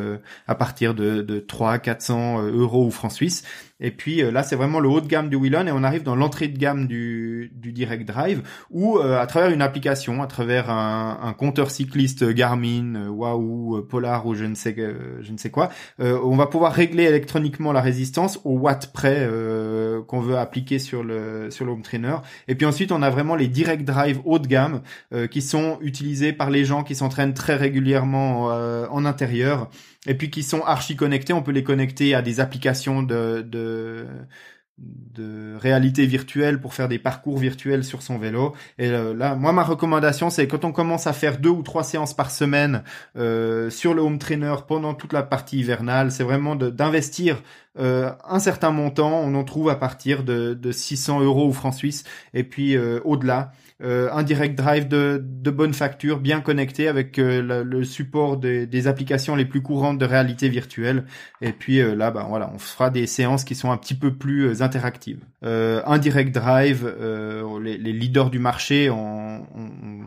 [0.47, 3.43] à partir de, de 3 400 euros ou francs suisses
[3.79, 6.03] et puis euh, là, c'est vraiment le haut de gamme du Willon et on arrive
[6.03, 10.27] dans l'entrée de gamme du, du Direct Drive où euh, à travers une application, à
[10.27, 15.39] travers un, un compteur cycliste Garmin, euh, Wahoo, Polar ou je ne sais je ne
[15.39, 19.29] sais quoi, on va pouvoir régler électroniquement la résistance au watt près
[20.07, 22.16] qu'on veut appliquer sur le sur le home trainer.
[22.49, 24.83] Et puis ensuite, on a vraiment les Direct Drive haut de gamme
[25.31, 28.47] qui sont utilisés par les gens qui s'entraînent très régulièrement
[28.91, 29.70] en intérieur
[30.07, 31.33] et puis qui sont archi connectés.
[31.33, 34.07] On peut les connecter à des applications de, de,
[34.79, 38.55] de réalité virtuelle pour faire des parcours virtuels sur son vélo.
[38.79, 41.83] Et euh, là, moi, ma recommandation, c'est quand on commence à faire deux ou trois
[41.83, 42.83] séances par semaine
[43.17, 47.43] euh, sur le home trainer pendant toute la partie hivernale, c'est vraiment d'investir
[47.79, 49.21] euh, un certain montant.
[49.21, 52.05] On en trouve à partir de, de 600 euros ou francs suisses,
[52.35, 53.53] et puis euh, au-delà
[53.83, 59.37] euh, un direct drive de, bonne facture, bien connecté avec euh, le support des, applications
[59.37, 61.05] les plus courantes de réalité virtuelle.
[61.43, 64.14] Et puis euh, là, bah, voilà, on fera des séances qui sont un petit peu
[64.14, 65.20] plus interactives.
[65.43, 66.87] un direct drive,
[67.62, 70.01] les, leaders du marché on, on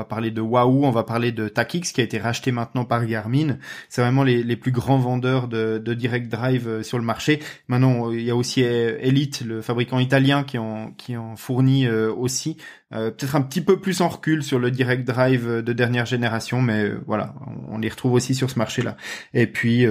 [0.00, 3.04] va parler de Wahoo, on va parler de Takix qui a été racheté maintenant par
[3.06, 3.58] Garmin.
[3.88, 7.40] C'est vraiment les, plus grands vendeurs de, direct drive euh, sur le marché.
[7.68, 12.56] Maintenant, il y a aussi Elite, le fabricant italien, qui en qui en fournit aussi.
[12.90, 16.90] Peut-être un petit peu plus en recul sur le direct drive de dernière génération, mais
[17.06, 17.34] voilà,
[17.68, 18.96] on, les retrouve aussi sur ce marché-là.
[19.32, 19.86] Et puis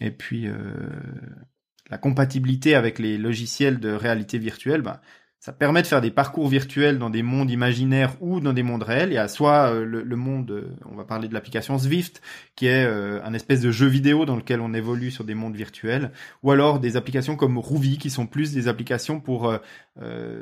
[0.00, 0.48] et puis
[1.90, 5.00] la compatibilité avec les logiciels de réalité virtuelle, bah,
[5.44, 8.82] ça permet de faire des parcours virtuels dans des mondes imaginaires ou dans des mondes
[8.82, 9.10] réels.
[9.10, 12.22] Il y a soit euh, le, monde, euh, on va parler de l'application Swift,
[12.56, 15.54] qui est euh, un espèce de jeu vidéo dans lequel on évolue sur des mondes
[15.54, 19.54] virtuels, ou alors des applications comme Ruby, qui sont plus des applications pour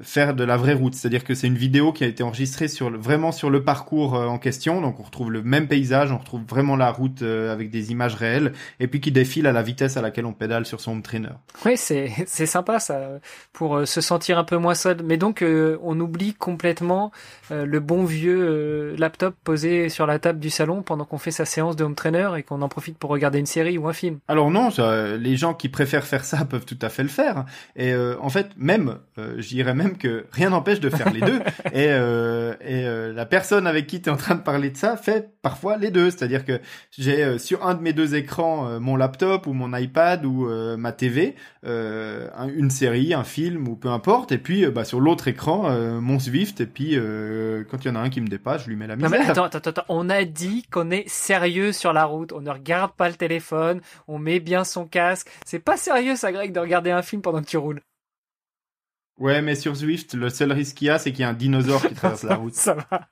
[0.02, 0.94] faire de la vraie route.
[0.94, 4.38] C'est-à-dire que c'est une vidéo qui a été enregistrée sur vraiment sur le parcours en
[4.38, 8.14] question, donc on retrouve le même paysage, on retrouve vraiment la route avec des images
[8.14, 11.02] réelles, et puis qui défile à la vitesse à laquelle on pédale sur son home
[11.02, 11.28] trainer.
[11.66, 12.98] Oui, c'est c'est sympa ça,
[13.52, 17.12] pour se sentir un peu moins seul mais donc euh, on oublie complètement
[17.50, 21.30] euh, le bon vieux euh, laptop posé sur la table du salon pendant qu'on fait
[21.30, 23.92] sa séance de home trainer et qu'on en profite pour regarder une série ou un
[23.92, 24.18] film.
[24.28, 24.68] Alors non,
[25.18, 27.44] les gens qui préfèrent faire ça peuvent tout à fait le faire.
[27.76, 28.98] Et en fait, même,
[29.42, 31.40] je dirais même que rien n'empêche de faire les deux.
[31.72, 35.30] Et, et la personne avec qui tu es en train de parler de ça fait
[35.42, 36.10] parfois les deux.
[36.10, 40.48] C'est-à-dire que j'ai sur un de mes deux écrans mon laptop ou mon iPad ou
[40.76, 41.34] ma TV,
[41.64, 44.32] une série, un film ou peu importe.
[44.32, 47.90] Et puis bah, sur l'autre écran euh, mon Swift et puis euh, quand il y
[47.90, 49.10] en a un qui me dépasse, je lui mets la misère.
[49.10, 52.40] Non mais attends, attends, attends, on a dit qu'on est sérieux sur la route, on
[52.40, 55.28] ne regarde pas le téléphone, on met bien son casque.
[55.44, 57.80] C'est pas sérieux ça Greg de regarder un film pendant que tu roules.
[59.18, 61.34] Ouais, mais sur Zwift, le seul risque qu'il y a, c'est qu'il y a un
[61.34, 62.54] dinosaure qui traverse la route.
[62.54, 63.08] Ça va.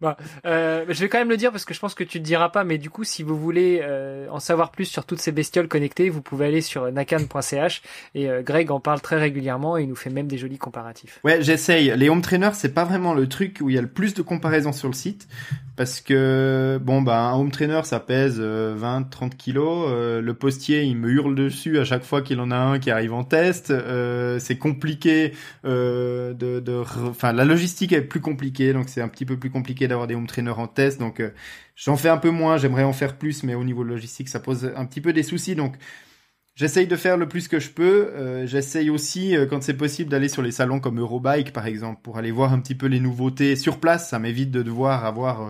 [0.00, 0.14] bon,
[0.46, 2.48] euh, je vais quand même le dire parce que je pense que tu ne diras
[2.48, 5.68] pas, mais du coup, si vous voulez euh, en savoir plus sur toutes ces bestioles
[5.68, 7.82] connectées, vous pouvez aller sur nakan.ch
[8.14, 11.20] et euh, Greg en parle très régulièrement et il nous fait même des jolis comparatifs.
[11.24, 11.92] Ouais, j'essaye.
[11.96, 14.22] Les home trainers, c'est pas vraiment le truc où il y a le plus de
[14.22, 15.28] comparaisons sur le site
[15.74, 20.98] parce que bon bah un home trainer ça pèse 20 30 kilos le postier il
[20.98, 23.72] me hurle dessus à chaque fois qu'il en a un qui arrive en test
[24.38, 25.01] c'est compliqué
[25.64, 26.34] euh,
[27.22, 30.26] la logistique est plus compliquée, donc c'est un petit peu plus compliqué d'avoir des home
[30.26, 30.98] trainers en test.
[30.98, 31.30] Donc euh,
[31.76, 34.72] j'en fais un peu moins, j'aimerais en faire plus, mais au niveau logistique ça pose
[34.76, 35.54] un petit peu des soucis.
[35.54, 35.76] Donc
[36.54, 38.12] J'essaye de faire le plus que je peux.
[38.14, 42.18] Euh, J'essaye aussi, quand c'est possible, d'aller sur les salons comme Eurobike, par exemple, pour
[42.18, 44.10] aller voir un petit peu les nouveautés sur place.
[44.10, 45.48] Ça m'évite de devoir avoir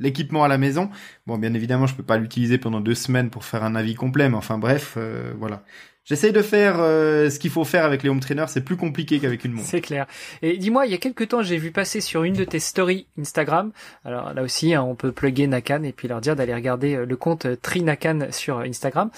[0.00, 0.90] l'équipement à la maison.
[1.28, 4.28] Bon, bien évidemment, je peux pas l'utiliser pendant deux semaines pour faire un avis complet,
[4.28, 4.98] mais enfin bref,
[5.38, 5.62] voilà.
[6.08, 9.18] J'essaye de faire euh, ce qu'il faut faire avec les home trainers, c'est plus compliqué
[9.18, 9.68] qu'avec une montre.
[9.68, 10.06] C'est clair.
[10.40, 13.06] Et dis-moi, il y a quelques temps, j'ai vu passer sur une de tes stories
[13.20, 13.72] Instagram.
[14.06, 17.04] Alors là aussi, hein, on peut plugger Nakan et puis leur dire d'aller regarder euh,
[17.04, 19.10] le compte euh, Tri Nakan sur Instagram,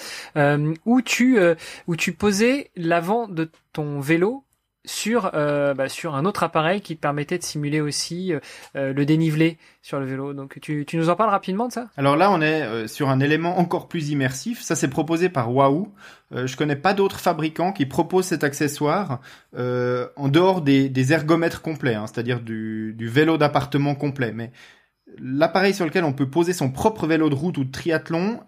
[0.85, 1.39] où tu
[1.87, 4.43] où tu posais l'avant de ton vélo
[4.85, 8.39] sur euh, bah, sur un autre appareil qui permettait de simuler aussi euh,
[8.75, 10.33] euh, le dénivelé sur le vélo.
[10.33, 11.89] Donc tu, tu nous en parles rapidement de ça?
[11.97, 14.61] Alors là on est sur un élément encore plus immersif.
[14.61, 15.93] Ça c'est proposé par Wahoo.
[16.31, 19.19] je connais pas d'autres fabricants qui proposent cet accessoire
[19.55, 24.31] en dehors des, des ergomètres complets, hein, c'est-à-dire du, du vélo d'appartement complet.
[24.33, 24.51] Mais
[25.19, 28.39] l'appareil sur lequel on peut poser son propre vélo de route ou de triathlon,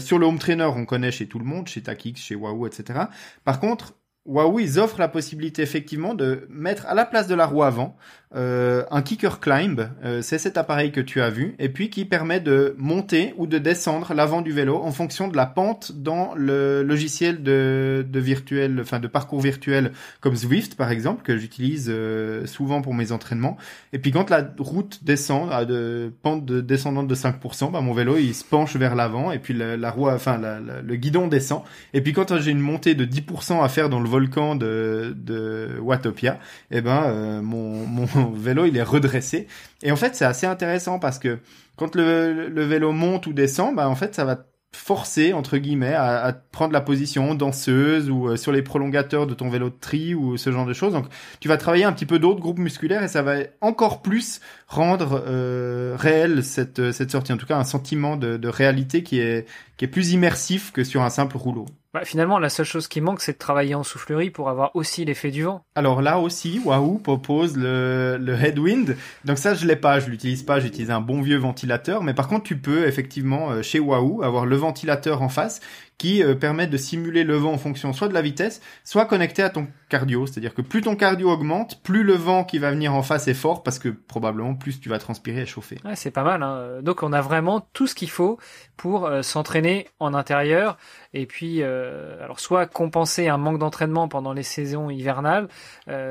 [0.00, 3.00] sur le home trainer on connaît chez tout le monde, chez Takix, chez Wahoo, etc.
[3.44, 3.94] Par contre
[4.24, 7.96] Waouh, ils offrent la possibilité effectivement de mettre à la place de la roue avant
[8.34, 12.06] euh, un kicker climb, euh, c'est cet appareil que tu as vu, et puis qui
[12.06, 16.32] permet de monter ou de descendre l'avant du vélo en fonction de la pente dans
[16.34, 21.88] le logiciel de, de virtuel, enfin de parcours virtuel comme Zwift par exemple que j'utilise
[21.90, 23.58] euh, souvent pour mes entraînements.
[23.92, 27.92] Et puis quand la route descend à de pente de descendante de 5%, bah, mon
[27.92, 31.62] vélo il se penche vers l'avant et puis la, roue, enfin le guidon descend.
[31.92, 35.78] Et puis quand j'ai une montée de 10% à faire dans le volcan de, de
[35.80, 36.38] Watopia,
[36.70, 39.46] et eh ben mon, mon vélo il est redressé.
[39.82, 41.38] Et en fait, c'est assez intéressant parce que
[41.76, 46.32] quand le, vélo monte ou descend, bah en fait, ça va forcer entre guillemets à,
[46.50, 50.38] prendre la position danseuse ou euh, sur les prolongateurs de ton vélo de tri ou
[50.38, 50.94] ce genre de choses.
[50.94, 51.06] Donc
[51.40, 55.22] tu vas travailler un petit peu d'autres groupes musculaires et ça va encore plus rendre
[55.26, 57.32] euh, réel cette, cette sortie.
[57.32, 59.46] En tout cas, un sentiment de, de réalité qui est
[59.76, 61.66] qui est plus immersif que sur un simple rouleau.
[61.94, 65.04] Bah, finalement, la seule chose qui manque, c'est de travailler en soufflerie pour avoir aussi
[65.04, 65.62] l'effet du vent.
[65.74, 68.96] Alors là aussi, Wahoo propose le, le headwind.
[69.26, 72.02] Donc ça, je l'ai pas, je l'utilise pas, j'utilise un bon vieux ventilateur.
[72.02, 75.60] Mais par contre, tu peux effectivement, euh, chez Wahoo, avoir le ventilateur en face
[75.98, 79.50] qui permettent de simuler le vent en fonction soit de la vitesse, soit connecté à
[79.50, 80.26] ton cardio.
[80.26, 83.34] C'est-à-dire que plus ton cardio augmente, plus le vent qui va venir en face est
[83.34, 85.78] fort parce que probablement plus tu vas transpirer et chauffer.
[85.84, 86.42] Ouais, c'est pas mal.
[86.42, 86.82] Hein.
[86.82, 88.38] Donc on a vraiment tout ce qu'il faut
[88.76, 90.76] pour s'entraîner en intérieur
[91.14, 95.46] et puis alors soit compenser un manque d'entraînement pendant les saisons hivernales,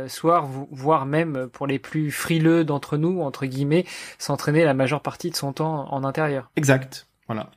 [0.08, 3.86] soit voire même pour les plus frileux d'entre nous entre guillemets
[4.20, 6.50] s'entraîner la majeure partie de son temps en intérieur.
[6.56, 7.08] Exact.
[7.28, 7.50] Voilà.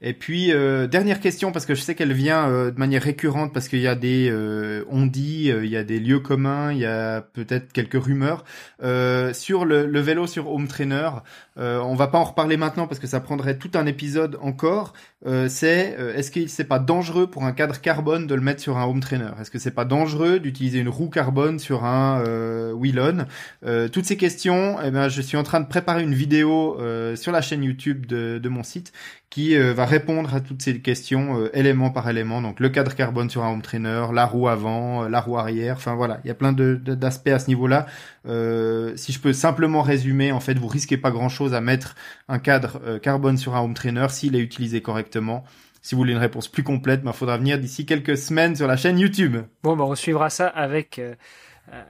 [0.00, 3.52] Et puis euh, dernière question parce que je sais qu'elle vient euh, de manière récurrente
[3.52, 6.78] parce qu'il y a des euh, on dit, il y a des lieux communs, il
[6.78, 8.44] y a peut-être quelques rumeurs
[9.32, 11.10] sur le, le, vélo sur Home Trainer.
[11.56, 14.92] on va pas en reparler maintenant parce que ça prendrait tout un épisode encore.
[15.48, 18.84] c'est est-ce qu'il c'est pas dangereux pour un cadre carbone de le mettre sur un
[18.84, 19.30] Home Trainer?
[19.40, 23.26] Est-ce que c'est pas dangereux d'utiliser une roue carbone sur un euh, Wheelon
[23.92, 26.78] Toutes ces questions, eh ben, je suis en train de préparer une vidéo
[27.14, 28.92] sur la chaîne YouTube de, de mon site
[29.32, 32.42] qui euh, va répondre à toutes ces questions euh, élément par élément.
[32.42, 35.76] Donc le cadre carbone sur un home trainer, la roue avant, euh, la roue arrière.
[35.76, 37.86] Enfin voilà, il y a plein de, d'aspects à ce niveau-là.
[38.26, 41.94] si je peux simplement résumer, en fait, vous risquez pas grand-chose à mettre
[42.28, 45.44] un cadre carbone sur un home trainer s'il est utilisé correctement.
[45.84, 48.68] Si vous voulez une réponse plus complète, il ben, faudra venir d'ici quelques semaines sur
[48.68, 49.38] la chaîne YouTube.
[49.64, 51.16] Bon, ben, on suivra ça avec euh,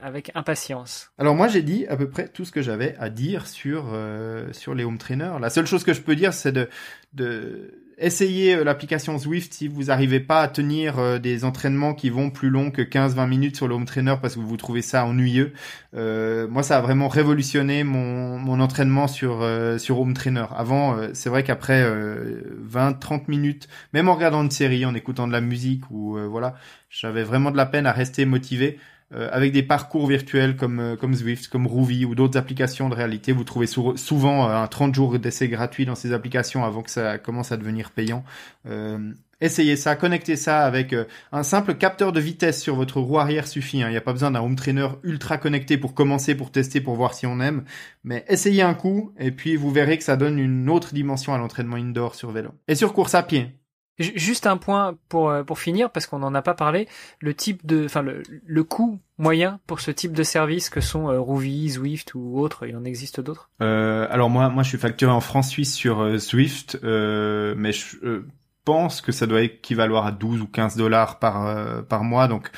[0.01, 1.11] avec impatience.
[1.17, 4.47] Alors moi j'ai dit à peu près tout ce que j'avais à dire sur euh,
[4.53, 5.39] sur les home trainers.
[5.39, 6.69] La seule chose que je peux dire c'est de
[7.13, 12.29] de essayer euh, l'application Zwift si vous n'arrivez pas à tenir des entraînements qui vont
[12.29, 15.53] plus long que 15-20 minutes sur le home trainer parce que vous trouvez ça ennuyeux.
[15.95, 20.45] Euh, moi, ça a vraiment révolutionné mon, mon entraînement sur sur home trainer.
[20.55, 25.41] Avant, c'est vrai qu'après 20-30 minutes, même en regardant une série, en écoutant de la
[25.41, 26.55] musique ou voilà,
[26.89, 28.79] j'avais vraiment de la peine à rester motivé.
[29.15, 32.95] Euh, avec des parcours virtuels comme euh, comme Zwift, comme Ruby ou d'autres applications de
[32.95, 33.31] réalité.
[33.31, 37.19] Vous trouvez souvent euh, un 30 jours d'essai gratuit dans ces applications avant que ça
[37.19, 38.23] commence à devenir payant.
[39.39, 40.95] essayez ça, connectez ça avec
[41.31, 43.83] un simple capteur de vitesse sur votre roue arrière suffit.
[43.83, 43.89] Hein.
[43.89, 46.95] Il n'y a pas besoin d'un home trainer ultra connecté pour commencer, pour tester, pour
[46.95, 47.65] voir si on aime.
[48.03, 51.37] Mais essayez un coup et puis vous verrez que ça donne une autre dimension à
[51.37, 52.49] l'entraînement indoor sur vélo.
[52.67, 53.62] Et sur course à pied.
[53.99, 56.87] Juste un point pour euh, pour finir parce qu'on n'en a pas parlé,
[57.19, 61.09] le type de, enfin le, le coût moyen pour ce type de service que sont
[61.09, 63.51] euh, Ruby, Zwift ou autres, il en existe d'autres?
[63.61, 68.23] Euh, alors moi moi je suis facturé en francs suisses sur euh, Zwift, mais je
[68.65, 72.49] pense que ça doit équivaloir à 12 ou 15 dollars par par mois, donc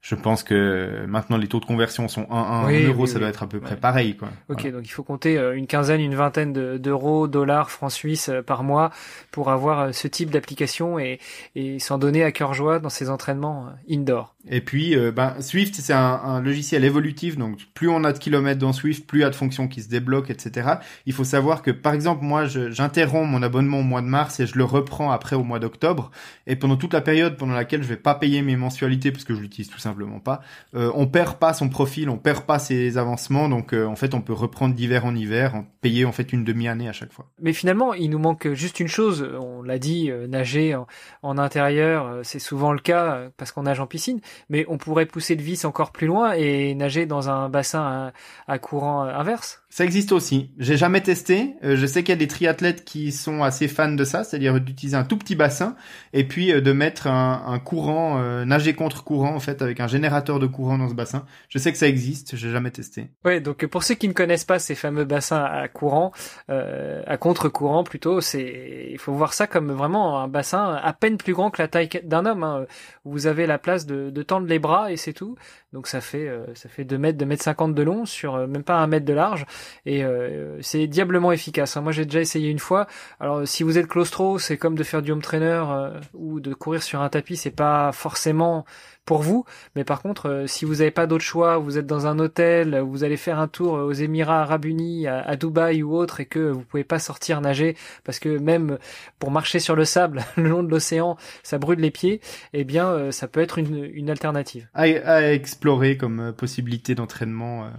[0.00, 3.42] je pense que maintenant les taux de conversion sont 1, 1 euro, ça doit être
[3.42, 4.16] à peu près pareil.
[4.16, 4.28] Quoi.
[4.48, 8.40] Ok, donc il faut compter euh, une quinzaine, une vingtaine d'euros, dollars, francs suisses euh,
[8.40, 8.90] par mois
[9.30, 11.20] pour avoir euh, ce type d'application et,
[11.54, 14.34] et s'en donner à cœur joie dans ses entraînements indoor.
[14.48, 18.58] Et puis, ben, Swift, c'est un, un, logiciel évolutif, donc plus on a de kilomètres
[18.58, 20.70] dans Swift, plus il y a de fonctions qui se débloquent, etc.
[21.06, 24.46] Il faut savoir que, par exemple, moi, j'interromps mon abonnement au mois de mars et
[24.46, 26.10] je le reprends après au mois d'octobre.
[26.46, 29.34] Et pendant toute la période pendant laquelle je vais pas payer mes mensualités, parce que
[29.34, 30.40] je l'utilise tout simplement pas.
[30.74, 34.14] Euh, on perd pas son profil, on perd pas ses avancements, donc euh, en fait
[34.14, 37.26] on peut reprendre d'hiver en hiver, en payer en fait une demi-année à chaque fois.
[37.40, 39.28] Mais finalement, il nous manque juste une chose.
[39.40, 40.74] On l'a dit, euh, nager
[41.22, 45.34] en, intérieur, c'est souvent le cas parce qu'on nage en piscine, mais on pourrait pousser
[45.34, 48.12] le vis encore plus loin et nager dans un bassin
[48.46, 49.59] à courant inverse.
[49.72, 50.50] Ça existe aussi.
[50.58, 51.54] J'ai jamais testé.
[51.62, 54.60] Euh, je sais qu'il y a des triathlètes qui sont assez fans de ça, c'est-à-dire
[54.60, 55.76] d'utiliser un tout petit bassin
[56.12, 59.86] et puis euh, de mettre un, courant, euh, nager contre courant en fait, avec un
[59.86, 61.24] générateur de courant dans ce bassin.
[61.48, 62.34] Je sais que ça existe.
[62.34, 63.10] J'ai jamais testé.
[63.24, 66.10] Ouais, donc pour ceux qui ne connaissent pas ces fameux bassins à courant,
[66.48, 71.32] à contre-courant plutôt, c'est, il faut voir ça comme vraiment un bassin à peine plus
[71.32, 72.42] grand que la taille d'un homme.
[72.42, 72.66] Hein.
[73.04, 75.36] Vous avez la place de, de tendre les bras et c'est tout.
[75.72, 78.78] Donc ça fait ça fait 2 mètres, 2 mètres 50 de long sur même pas
[78.78, 79.46] un mètre de large
[79.86, 81.76] et euh, c'est diablement efficace.
[81.76, 81.80] Hein.
[81.80, 82.86] Moi j'ai déjà essayé une fois.
[83.18, 86.54] Alors si vous êtes claustro, c'est comme de faire du home trainer euh, ou de
[86.54, 88.64] courir sur un tapis, c'est pas forcément
[89.04, 89.44] pour vous.
[89.74, 92.78] Mais par contre, euh, si vous n'avez pas d'autre choix, vous êtes dans un hôtel,
[92.78, 96.50] vous allez faire un tour aux Émirats Arabes Unis, à, Dubaï ou autre, et que
[96.50, 98.78] vous pouvez pas sortir nager parce que même
[99.18, 102.20] pour marcher sur le sable le long de l'océan, ça brûle les pieds.
[102.52, 104.68] Eh bien, ça peut être une, une alternative.
[104.74, 107.70] À, à explorer comme possibilité d'entraînement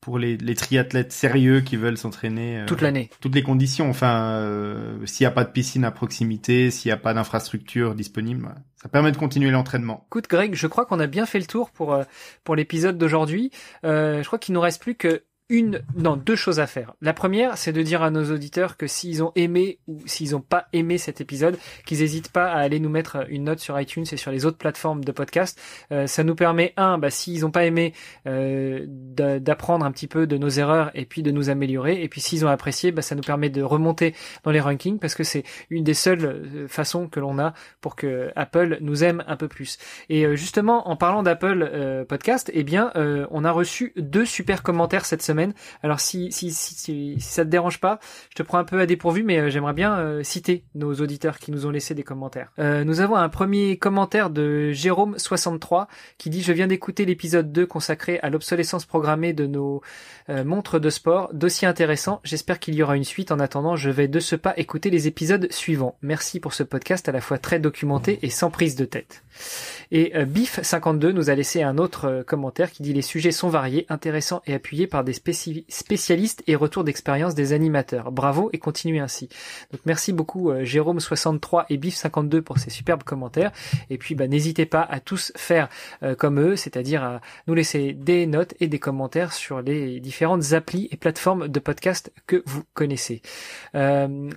[0.00, 3.10] pour les, les, triathlètes sérieux qui veulent s'entraîner euh, toute l'année.
[3.20, 3.90] Toutes les conditions.
[3.90, 7.94] Enfin, euh, s'il n'y a pas de piscine à proximité, s'il n'y a pas d'infrastructure
[7.94, 10.06] disponible, ça permet de continuer l'entraînement.
[10.08, 12.04] Écoute, Greg, je crois qu'on a bien fait le tour pour euh,
[12.44, 13.50] pour l'épisode d'aujourd'hui.
[13.82, 16.94] je crois qu'il nous reste plus que une, non, deux choses à faire.
[17.00, 20.40] La première, c'est de dire à nos auditeurs que s'ils ont aimé ou s'ils n'ont
[20.40, 24.04] pas aimé cet épisode, qu'ils n'hésitent pas à aller nous mettre une note sur iTunes
[24.10, 25.60] et sur les autres plateformes de podcast.
[25.92, 27.94] Euh, ça nous permet, un, bah, s'ils n'ont pas aimé,
[28.26, 32.02] euh, d'apprendre un petit peu de nos erreurs et puis de nous améliorer.
[32.02, 35.14] Et puis s'ils ont apprécié, bah, ça nous permet de remonter dans les rankings parce
[35.14, 39.24] que c'est une des seules euh, façons que l'on a pour que Apple nous aime
[39.26, 39.78] un peu plus.
[40.08, 42.92] Et euh, justement, en parlant d'Apple euh, Podcast, eh bien,
[43.30, 45.37] on a reçu deux super commentaires cette semaine
[45.82, 48.86] alors si, si, si, si, ça te dérange pas, je te prends un peu à
[48.86, 52.50] dépourvu, mais euh, j'aimerais bien euh, citer nos auditeurs qui nous ont laissé des commentaires.
[52.58, 55.86] Euh, nous avons un premier commentaire de Jérôme63
[56.18, 59.82] qui dit «Je viens d'écouter l'épisode 2 consacré à l'obsolescence programmée de nos
[60.44, 61.30] montres de sport.
[61.32, 63.32] Dossier intéressant, j'espère qu'il y aura une suite.
[63.32, 65.96] En attendant, je vais de ce pas écouter les épisodes suivants.
[66.02, 69.22] Merci pour ce podcast à la fois très documenté et sans prise de tête.»
[69.90, 74.42] Et Biff52 nous a laissé un autre commentaire qui dit «Les sujets sont variés, intéressants
[74.46, 78.12] et appuyés par des spécialistes et retours d'expérience des animateurs.
[78.12, 79.28] Bravo et continuez ainsi.
[79.72, 83.52] Donc merci beaucoup euh, Jérôme63 et Bif52 pour ces superbes commentaires.
[83.90, 85.68] Et puis bah, n'hésitez pas à tous faire
[86.02, 90.52] euh, comme eux, c'est-à-dire à nous laisser des notes et des commentaires sur les différentes
[90.52, 93.22] applis et plateformes de podcast que vous connaissez.
[93.74, 94.30] Euh,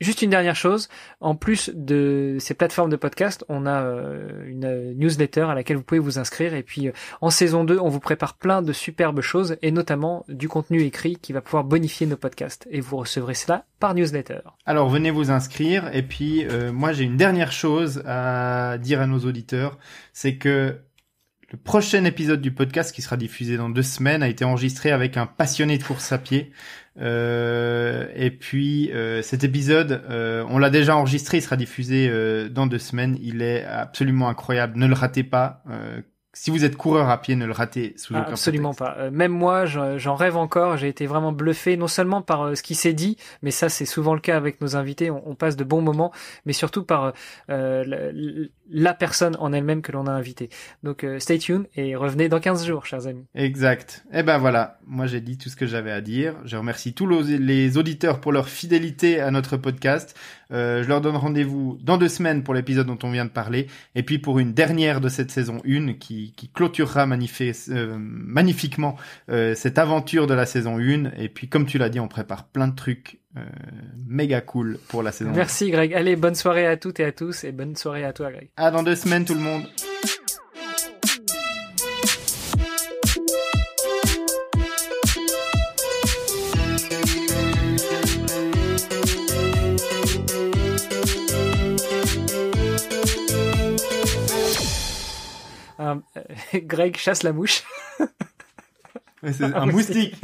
[0.00, 0.88] Juste une dernière chose,
[1.20, 5.84] en plus de ces plateformes de podcast, on a euh, une newsletter à laquelle vous
[5.84, 6.52] pouvez vous inscrire.
[6.54, 10.24] Et puis euh, en saison 2, on vous prépare plein de superbes choses et notamment
[10.28, 12.66] du contenu écrit qui va pouvoir bonifier nos podcasts.
[12.72, 14.40] Et vous recevrez cela par newsletter.
[14.66, 15.88] Alors venez vous inscrire.
[15.94, 19.78] Et puis euh, moi j'ai une dernière chose à dire à nos auditeurs,
[20.12, 20.80] c'est que
[21.52, 25.16] le prochain épisode du podcast qui sera diffusé dans deux semaines a été enregistré avec
[25.16, 26.50] un passionné de course à pied.
[27.00, 32.10] Euh, et puis euh, cet épisode, euh, on l'a déjà enregistré, il sera diffusé
[32.50, 33.16] dans deux semaines.
[33.20, 34.78] Il est absolument incroyable.
[34.78, 35.62] Ne le ratez pas.
[36.32, 39.10] si vous êtes coureur à pied, ne le ratez sous aucun Absolument pas.
[39.10, 40.76] même moi, j'en rêve encore.
[40.76, 44.14] J'ai été vraiment bluffé, non seulement par ce qui s'est dit, mais ça c'est souvent
[44.14, 45.10] le cas avec nos invités.
[45.10, 46.12] On, on, passe de bons moments,
[46.46, 47.12] mais surtout par
[48.70, 50.48] la personne en elle-même que l'on a invité.
[50.82, 53.26] Donc euh, stay tuned et revenez dans 15 jours, chers amis.
[53.34, 54.04] Exact.
[54.12, 56.34] Et eh ben voilà, moi j'ai dit tout ce que j'avais à dire.
[56.44, 60.16] Je remercie tous les auditeurs pour leur fidélité à notre podcast.
[60.50, 63.66] Euh, je leur donne rendez-vous dans deux semaines pour l'épisode dont on vient de parler,
[63.94, 68.96] et puis pour une dernière de cette saison 1 qui, qui clôturera euh, magnifiquement
[69.28, 71.12] cette aventure de la saison 1.
[71.18, 73.40] Et puis comme tu l'as dit, on prépare plein de trucs euh,
[74.06, 75.32] méga cool pour la saison.
[75.34, 75.92] Merci Greg.
[75.94, 78.50] Allez, bonne soirée à toutes et à tous et bonne soirée à toi Greg.
[78.56, 79.64] À dans deux semaines tout le monde.
[95.80, 95.96] Euh,
[96.54, 97.62] Greg chasse la mouche.
[99.32, 100.16] C'est un moustique.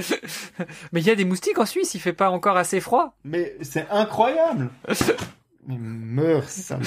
[0.92, 3.14] Mais il y a des moustiques en Suisse, il fait pas encore assez froid.
[3.24, 4.70] Mais c'est incroyable.
[5.68, 6.78] Il meurt, ça.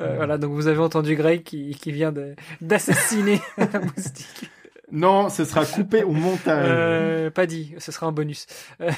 [0.00, 2.12] Euh, voilà, donc vous avez entendu Greg qui, qui vient
[2.60, 4.50] d'assassiner un moustique.
[4.90, 6.66] Non, ce sera coupé au montage.
[6.68, 8.46] Euh, pas dit, ce sera un bonus.
[8.80, 8.90] Euh,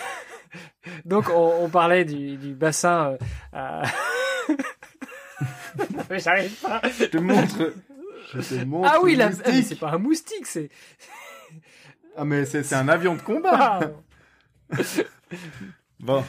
[1.04, 3.16] donc on, on, parlait du, du bassin.
[3.54, 3.82] Euh,
[6.10, 6.80] J'arrive pas.
[6.98, 7.72] Je te montre.
[8.32, 8.88] Je te montre.
[8.92, 9.30] Ah oui, la...
[9.44, 10.70] Ah, c'est pas un moustique, c'est.
[12.16, 13.80] Ah mais c'est un avion de combat.
[16.00, 16.24] bon.